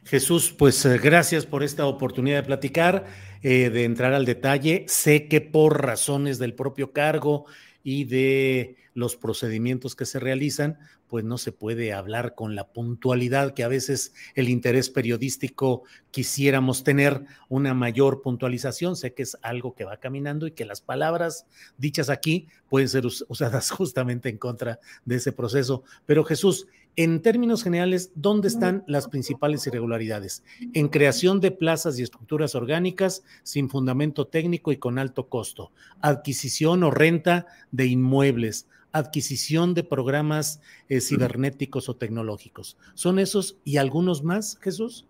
Jesús, 0.06 0.56
pues 0.58 0.84
eh, 0.86 0.98
gracias 0.98 1.46
por 1.46 1.62
esta 1.62 1.86
oportunidad 1.86 2.38
de 2.38 2.48
platicar, 2.48 3.06
de 3.44 3.84
entrar 3.84 4.14
al 4.14 4.26
detalle. 4.26 4.86
Sé 4.88 5.28
que 5.28 5.40
por 5.40 5.84
razones 5.84 6.40
del 6.40 6.54
propio 6.56 6.94
cargo 6.94 7.46
y 7.84 8.06
de 8.06 8.76
los 8.96 9.18
procedimientos 9.18 9.94
que 9.96 10.06
se 10.06 10.20
realizan, 10.20 10.80
pues 11.08 11.24
no 11.24 11.38
se 11.38 11.52
puede 11.52 11.94
hablar 11.94 12.34
con 12.34 12.56
la 12.56 12.70
puntualidad 12.72 13.54
que 13.54 13.64
a 13.64 13.68
veces 13.68 14.14
el 14.34 14.50
interés 14.50 14.90
periodístico 14.90 15.84
quisiéramos 16.12 16.84
tener 16.84 17.26
una 17.50 17.74
mayor 17.74 18.22
puntualización. 18.22 18.96
Sé 18.96 19.14
que 19.14 19.24
es 19.24 19.38
algo 19.42 19.76
que 19.76 19.84
va 19.84 19.98
caminando 19.98 20.48
y 20.48 20.52
que 20.52 20.66
las 20.66 20.80
palabras 20.80 21.46
dichas 21.78 22.10
aquí 22.10 22.48
pueden 22.70 22.88
ser 22.90 23.06
usadas 23.06 23.70
justamente 23.78 24.30
en 24.30 24.38
contra 24.38 24.80
de 25.04 25.18
ese 25.18 25.34
proceso. 25.34 25.84
Pero 26.06 26.24
Jesús, 26.24 26.68
en 26.96 27.22
términos 27.22 27.64
generales, 27.64 28.12
¿dónde 28.16 28.48
están 28.48 28.86
las 28.88 29.10
principales 29.10 29.68
irregularidades? 29.68 30.42
En 30.74 30.88
creación 30.88 31.42
de 31.42 31.52
plazas 31.52 32.00
y 32.00 32.04
estructuras 32.04 32.56
orgánicas 32.56 33.24
sin 33.44 33.70
fundamento 33.70 34.28
técnico 34.28 34.72
y 34.72 34.78
con 34.78 34.98
alto 34.98 35.28
costo, 35.28 35.74
adquisición 36.00 36.84
o 36.84 36.92
renta 36.92 37.48
de 37.72 37.88
inmuebles, 37.88 38.68
adquisición 38.96 39.74
de 39.74 39.84
programas 39.84 40.62
eh, 40.88 41.02
cibernéticos 41.02 41.90
o 41.90 41.98
tecnológicos. 41.98 42.78
¿Son 42.94 43.20
esos 43.20 43.58
y 43.66 43.76
algunos 43.76 44.24
más, 44.24 44.58
Jesús? 44.62 45.06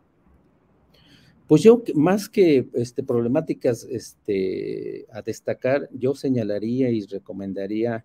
Pues 1.47 1.61
yo, 1.61 1.83
más 1.93 2.27
que 2.27 2.67
este, 2.73 3.03
problemáticas 3.03 3.83
este, 3.83 5.05
a 5.13 5.21
destacar, 5.21 5.87
yo 5.93 6.15
señalaría 6.15 6.89
y 6.89 7.05
recomendaría 7.05 8.03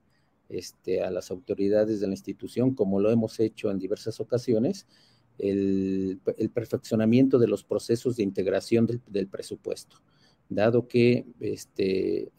este, 0.50 1.00
a 1.00 1.10
las 1.10 1.30
autoridades 1.30 2.00
de 2.00 2.08
la 2.08 2.12
institución, 2.12 2.74
como 2.74 3.00
lo 3.00 3.10
hemos 3.10 3.40
hecho 3.40 3.70
en 3.70 3.78
diversas 3.78 4.20
ocasiones, 4.20 4.86
el, 5.38 6.20
perfeccionamiento 6.52 7.38
de 7.38 7.48
los 7.48 7.64
procesos 7.64 8.16
de 8.16 8.22
integración 8.22 8.86
del, 9.06 9.28
presupuesto, 9.28 10.02
dado 10.50 10.86
que 10.86 11.24
este, 11.40 12.30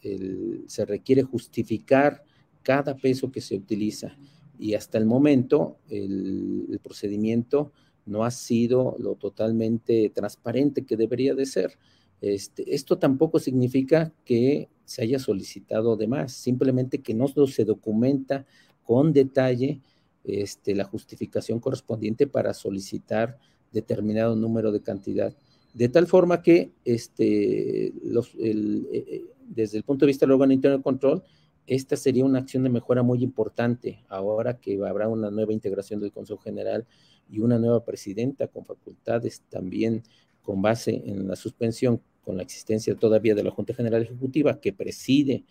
se 0.68 0.84
requiere 0.84 1.24
justificar 1.24 2.22
cada 2.62 2.96
peso 2.96 3.30
que 3.30 3.40
se 3.40 3.56
utiliza. 3.56 4.16
Y 4.58 4.74
hasta 4.74 4.98
el 4.98 5.06
momento 5.06 5.78
el, 5.88 6.78
procedimiento 6.82 7.72
no 8.06 8.24
ha 8.24 8.30
sido 8.30 8.96
lo 8.98 9.14
totalmente 9.14 10.10
transparente 10.14 10.84
que 10.84 10.96
debería 10.96 11.34
de 11.34 11.46
ser. 11.46 11.78
Este, 12.20 12.74
esto 12.74 12.98
tampoco 12.98 13.38
significa 13.38 14.12
que 14.24 14.68
se 14.84 15.02
haya 15.02 15.18
solicitado 15.18 15.96
de 15.96 16.06
más, 16.06 16.32
simplemente 16.32 16.98
que 16.98 17.14
no 17.14 17.26
se 17.28 17.64
documenta 17.64 18.46
con 18.84 19.12
detalle 19.12 19.80
este, 20.24 20.74
la 20.74 20.84
justificación 20.84 21.58
correspondiente 21.58 22.26
para 22.26 22.54
solicitar 22.54 23.38
determinado 23.72 24.36
número 24.36 24.70
de 24.70 24.82
cantidad. 24.82 25.34
De 25.74 25.88
tal 25.88 26.06
forma 26.06 26.42
que 26.42 26.70
este, 26.84 27.86
eh, 27.86 27.92
eh, 28.38 29.24
desde 29.48 29.78
el 29.78 29.84
punto 29.84 30.04
de 30.04 30.10
vista 30.10 30.26
del 30.26 30.32
órgano 30.32 30.52
interno 30.52 30.76
de 30.76 30.82
control, 30.82 31.22
esta 31.66 31.96
sería 31.96 32.24
una 32.24 32.40
acción 32.40 32.64
de 32.64 32.70
mejora 32.70 33.02
muy 33.02 33.22
importante 33.22 34.04
ahora 34.08 34.58
que 34.58 34.78
habrá 34.84 35.08
una 35.08 35.30
nueva 35.30 35.52
integración 35.52 36.00
del 36.00 36.12
Consejo 36.12 36.40
General 36.40 36.86
y 37.30 37.38
una 37.38 37.58
nueva 37.58 37.84
presidenta 37.84 38.48
con 38.48 38.64
facultades 38.64 39.42
también 39.48 40.02
con 40.42 40.60
base 40.60 41.02
en 41.06 41.28
la 41.28 41.36
suspensión, 41.36 42.02
con 42.24 42.36
la 42.36 42.42
existencia 42.42 42.94
todavía 42.96 43.34
de 43.34 43.44
la 43.44 43.50
Junta 43.50 43.74
General 43.74 44.02
Ejecutiva 44.02 44.60
que 44.60 44.72
preside 44.72 45.44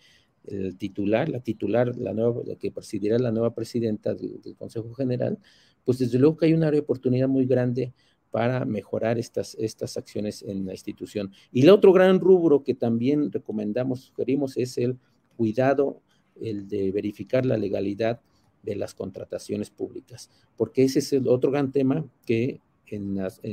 el 0.44 0.76
titular, 0.76 1.28
la 1.28 1.40
titular, 1.40 1.96
la 1.96 2.12
nueva, 2.12 2.42
que 2.58 2.70
presidirá 2.70 3.18
la 3.18 3.30
nueva 3.32 3.54
presidenta 3.54 4.14
del, 4.14 4.40
Consejo 4.58 4.92
General, 4.94 5.38
pues 5.84 5.98
desde 5.98 6.18
luego 6.18 6.36
que 6.36 6.46
hay 6.46 6.54
una 6.54 6.70
oportunidad 6.70 7.28
muy 7.28 7.46
grande 7.46 7.92
para 8.30 8.64
mejorar 8.64 9.18
estas, 9.18 9.54
estas 9.58 9.96
acciones 9.96 10.42
en 10.42 10.66
la 10.66 10.72
institución. 10.72 11.32
Y 11.52 11.62
el 11.62 11.70
otro 11.70 11.92
gran 11.92 12.18
rubro 12.18 12.62
que 12.62 12.74
también 12.74 13.30
recomendamos, 13.30 14.00
sugerimos, 14.00 14.56
es 14.56 14.78
el 14.78 14.98
cuidado 15.36 16.00
el 16.40 16.68
de 16.68 16.92
verificar 16.92 17.44
la 17.44 17.56
legalidad 17.56 18.20
de 18.62 18.76
las 18.76 18.94
contrataciones 18.94 19.70
públicas, 19.70 20.30
porque 20.56 20.84
ese 20.84 21.00
es 21.00 21.12
el 21.12 21.28
otro 21.28 21.50
gran 21.50 21.72
tema 21.72 22.04
que 22.24 22.60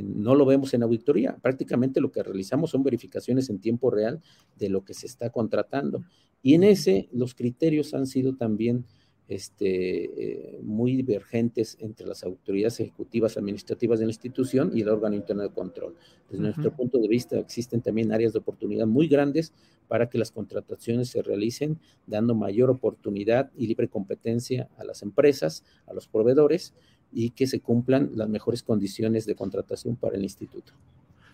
no 0.02 0.34
lo 0.34 0.44
vemos 0.44 0.74
en 0.74 0.82
auditoría. 0.82 1.36
Prácticamente 1.40 2.00
lo 2.00 2.12
que 2.12 2.22
realizamos 2.22 2.70
son 2.70 2.82
verificaciones 2.82 3.48
en 3.48 3.58
tiempo 3.58 3.90
real 3.90 4.20
de 4.58 4.68
lo 4.68 4.84
que 4.84 4.92
se 4.92 5.06
está 5.06 5.30
contratando. 5.30 6.04
Y 6.42 6.54
en 6.54 6.62
ese 6.62 7.08
los 7.10 7.34
criterios 7.34 7.94
han 7.94 8.06
sido 8.06 8.36
también 8.36 8.84
este, 9.30 10.56
eh, 10.56 10.58
muy 10.60 10.96
divergentes 10.96 11.76
entre 11.78 12.04
las 12.04 12.24
autoridades 12.24 12.80
ejecutivas 12.80 13.36
administrativas 13.36 14.00
de 14.00 14.06
la 14.06 14.10
institución 14.10 14.72
y 14.74 14.80
el 14.80 14.88
órgano 14.88 15.14
interno 15.14 15.44
de 15.44 15.50
control. 15.50 15.94
Desde 16.28 16.42
nuestro 16.42 16.74
punto 16.74 16.98
de 16.98 17.06
vista, 17.06 17.38
existen 17.38 17.80
también 17.80 18.10
áreas 18.10 18.32
de 18.32 18.40
oportunidad 18.40 18.88
muy 18.88 19.06
grandes 19.06 19.52
para 19.86 20.10
que 20.10 20.18
las 20.18 20.32
contrataciones 20.32 21.10
se 21.10 21.22
realicen, 21.22 21.78
dando 22.08 22.34
mayor 22.34 22.70
oportunidad 22.70 23.52
y 23.56 23.68
libre 23.68 23.86
competencia 23.86 24.68
a 24.76 24.82
las 24.82 25.00
empresas, 25.02 25.64
a 25.86 25.94
los 25.94 26.08
proveedores 26.08 26.74
y 27.12 27.30
que 27.30 27.46
se 27.46 27.60
cumplan 27.60 28.10
las 28.16 28.28
mejores 28.28 28.64
condiciones 28.64 29.26
de 29.26 29.36
contratación 29.36 29.94
para 29.94 30.16
el 30.16 30.24
instituto. 30.24 30.72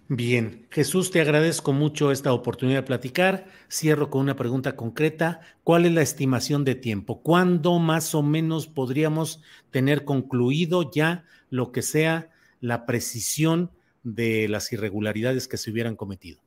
Bien, 0.09 0.69
Jesús, 0.71 1.11
te 1.11 1.21
agradezco 1.21 1.73
mucho 1.73 2.13
esta 2.13 2.33
oportunidad 2.33 2.79
de 2.79 2.87
platicar. 2.87 3.47
Cierro 3.69 4.09
con 4.09 4.21
una 4.21 4.37
pregunta 4.37 4.77
concreta. 4.77 5.41
¿Cuál 5.65 5.85
es 5.85 5.93
la 5.93 6.03
estimación 6.03 6.65
de 6.65 6.77
tiempo? 6.77 7.23
¿Cuándo 7.23 7.81
más 7.81 8.15
o 8.15 8.23
menos 8.23 8.69
podríamos 8.69 9.43
tener 9.73 10.05
concluido 10.05 10.93
ya 10.93 11.25
lo 11.51 11.73
que 11.73 11.83
sea 11.83 12.31
la 12.61 12.87
precisión 12.87 13.73
de 14.05 14.47
las 14.49 14.73
irregularidades 14.73 15.49
que 15.49 15.57
se 15.57 15.73
hubieran 15.73 15.97
cometido? 15.97 16.41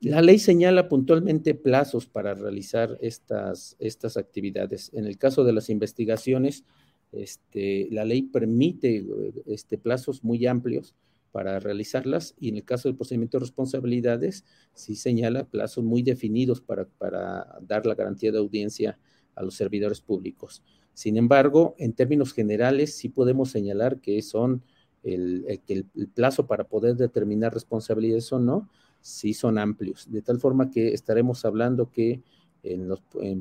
La 0.00 0.22
ley 0.22 0.38
señala 0.38 0.88
puntualmente 0.88 1.56
plazos 1.56 2.06
para 2.06 2.34
realizar 2.34 2.98
estas, 3.00 3.74
estas 3.80 4.16
actividades. 4.16 4.92
En 4.94 5.06
el 5.06 5.18
caso 5.18 5.42
de 5.42 5.54
las 5.54 5.68
investigaciones, 5.68 6.62
este, 7.10 7.88
la 7.90 8.04
ley 8.04 8.22
permite 8.22 9.04
este, 9.46 9.76
plazos 9.76 10.22
muy 10.22 10.46
amplios 10.46 10.94
para 11.32 11.60
realizarlas 11.60 12.34
y 12.38 12.48
en 12.48 12.56
el 12.56 12.64
caso 12.64 12.88
del 12.88 12.96
procedimiento 12.96 13.38
de 13.38 13.42
responsabilidades 13.42 14.44
sí 14.74 14.96
señala 14.96 15.44
plazos 15.44 15.84
muy 15.84 16.02
definidos 16.02 16.60
para, 16.60 16.86
para 16.86 17.58
dar 17.62 17.86
la 17.86 17.94
garantía 17.94 18.32
de 18.32 18.38
audiencia 18.38 18.98
a 19.34 19.42
los 19.42 19.54
servidores 19.54 20.00
públicos. 20.00 20.62
Sin 20.92 21.16
embargo, 21.16 21.74
en 21.78 21.92
términos 21.92 22.32
generales, 22.32 22.94
sí 22.96 23.08
podemos 23.08 23.50
señalar 23.50 24.00
que 24.00 24.20
son 24.22 24.62
el, 25.02 25.46
el, 25.68 25.86
el 25.94 26.08
plazo 26.08 26.46
para 26.46 26.64
poder 26.64 26.96
determinar 26.96 27.54
responsabilidades 27.54 28.32
o 28.32 28.38
no, 28.38 28.68
sí 29.00 29.32
son 29.32 29.58
amplios, 29.58 30.10
de 30.10 30.20
tal 30.20 30.40
forma 30.40 30.70
que 30.70 30.92
estaremos 30.92 31.44
hablando 31.44 31.90
que 31.90 32.22
en 32.62 32.88
los 32.88 33.00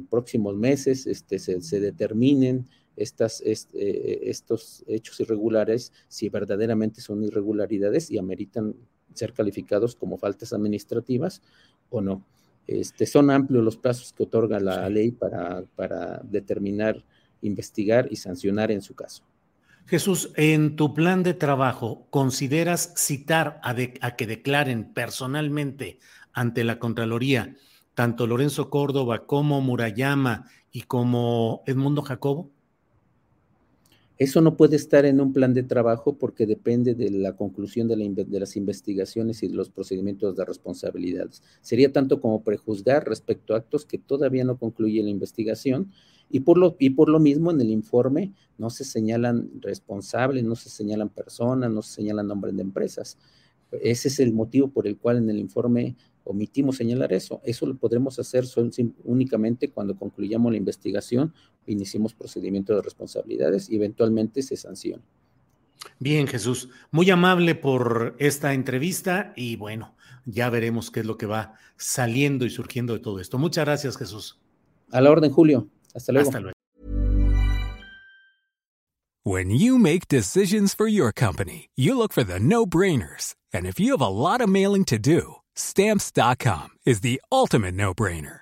próximos 0.10 0.56
meses 0.56 1.06
este, 1.06 1.40
se, 1.40 1.62
se 1.62 1.80
determinen 1.80 2.68
estas, 3.02 3.42
este, 3.42 4.30
estos 4.30 4.84
hechos 4.88 5.20
irregulares 5.20 5.94
si 6.08 6.30
verdaderamente 6.30 7.02
son 7.02 7.24
irregularidades 7.24 8.12
y 8.12 8.18
ameritan 8.18 8.76
ser 9.14 9.34
calificados 9.34 9.96
como 9.96 10.18
faltas 10.18 10.54
administrativas 10.54 11.42
o 11.90 12.02
no. 12.02 12.26
Este, 12.68 13.06
son 13.06 13.32
amplios 13.32 13.64
los 13.64 13.78
plazos 13.78 14.14
que 14.14 14.24
otorga 14.24 14.60
la 14.60 14.88
ley 14.90 15.12
para, 15.12 15.64
para 15.76 16.22
determinar, 16.24 17.04
investigar 17.42 18.08
y 18.12 18.18
sancionar 18.18 18.70
en 18.72 18.82
su 18.82 18.94
caso. 18.94 19.24
Jesús, 19.88 20.32
en 20.36 20.76
tu 20.76 20.94
plan 20.94 21.24
de 21.24 21.34
trabajo, 21.34 22.06
¿consideras 22.12 22.94
citar 22.96 23.60
a, 23.64 23.74
de, 23.74 23.96
a, 24.02 24.16
que 24.16 24.28
declaren 24.28 24.94
personalmente 24.94 25.98
ante 26.32 26.64
la 26.64 26.78
Contraloría 26.78 27.56
tanto 27.96 28.28
Lorenzo 28.28 28.70
Córdoba 28.70 29.26
como 29.26 29.62
Murayama 29.62 30.46
y 30.72 30.84
como 30.84 31.64
Edmundo 31.66 32.04
Jacobo? 32.04 32.52
Eso 34.20 34.42
no 34.42 34.58
puede 34.58 34.76
estar 34.76 35.06
en 35.06 35.22
un 35.22 35.32
plan 35.32 35.54
de 35.54 35.64
trabajo 35.64 36.18
porque 36.18 36.46
depende 36.46 36.94
de 36.94 37.10
la 37.10 37.38
conclusión 37.38 37.88
de, 37.88 37.96
la, 37.96 38.06
de, 38.06 38.40
las 38.42 38.58
investigaciones 38.58 39.42
y 39.44 39.48
de 39.48 39.56
los 39.56 39.70
procedimientos 39.70 40.36
de 40.36 40.44
responsabilidades. 40.44 41.42
Sería 41.62 41.94
tanto 41.94 42.20
como 42.20 42.44
prejuzgar 42.44 43.08
respecto 43.08 43.54
a 43.54 43.60
actos 43.60 43.86
que 43.86 43.98
todavía 43.98 44.44
no 44.44 44.58
concluye 44.58 45.02
la 45.02 45.10
investigación 45.10 45.94
y 46.30 46.42
por 46.42 46.58
lo, 46.58 46.76
y 46.80 46.90
por 46.90 47.08
lo 47.08 47.22
mismo 47.22 47.50
en 47.50 47.62
el 47.62 47.70
informe 47.70 48.34
no 48.58 48.70
se 48.70 48.84
señalan 48.84 49.52
responsables, 49.62 50.44
no 50.44 50.58
se 50.58 50.70
señalan 50.70 51.08
personas, 51.08 51.72
no 51.72 51.82
se 51.82 51.94
señalan 51.94 52.28
nombres 52.28 52.58
de 52.58 52.62
empresas. 52.62 53.18
Ese 53.72 54.10
es 54.10 54.20
el 54.20 54.34
motivo 54.34 54.70
por 54.70 54.86
el 54.86 54.98
cual 54.98 55.18
en 55.18 55.30
el 55.30 55.40
informe 55.40 55.96
omitimos 56.26 56.78
señalar 56.78 57.14
eso. 57.14 57.42
Eso 57.44 57.66
lo 57.66 57.76
podremos 57.76 58.20
hacer 58.20 58.46
únicamente 59.04 59.70
cuando 59.72 59.98
concluyamos 59.98 60.52
la 60.52 60.58
investigación, 60.58 61.34
iniciemos 61.72 62.14
procedimiento 62.14 62.76
de 62.76 62.82
responsabilidades 62.82 63.70
y 63.70 63.76
eventualmente 63.76 64.42
se 64.42 64.58
sancione. 64.58 65.04
Bien, 66.00 66.28
Jesús, 66.28 66.70
muy 66.92 67.10
amable 67.10 67.56
por 67.56 68.16
esta 68.20 68.54
entrevista 68.54 69.34
y 69.36 69.56
bueno, 69.56 69.96
ya 70.26 70.50
veremos 70.50 70.92
qué 70.92 71.02
es 71.02 71.06
lo 71.06 71.18
que 71.18 71.26
va 71.26 71.56
saliendo 71.78 72.46
y 72.46 72.50
surgiendo 72.50 72.94
de 72.94 73.00
todo 73.00 73.20
esto. 73.20 73.38
Muchas 73.38 73.66
gracias, 73.66 73.98
Jesús. 73.98 74.40
A 74.92 75.02
la 75.02 75.12
orden, 75.12 75.32
Julio. 75.32 75.68
Hasta 75.94 76.12
luego. 76.12 76.30
Hasta 76.30 76.40
luego. 76.40 76.54
When 79.26 79.52
you 79.52 79.78
make 79.78 80.08
decisions 80.08 80.74
for 80.74 80.88
your 80.88 81.12
company, 81.14 81.70
you 81.76 81.96
look 81.96 82.14
for 82.14 82.24
the 82.24 82.40
no-brainers. 82.40 83.36
And 83.54 83.66
if 83.66 83.80
you 83.80 83.92
have 83.92 84.02
a 84.02 84.10
lot 84.10 84.42
of 84.42 84.50
mailing 84.50 84.86
to 84.86 84.98
do, 84.98 85.40
Stamps.com 85.60 86.70
is 86.86 87.02
the 87.02 87.22
ultimate 87.32 87.76
no 87.76 87.94
brainer. 87.94 88.42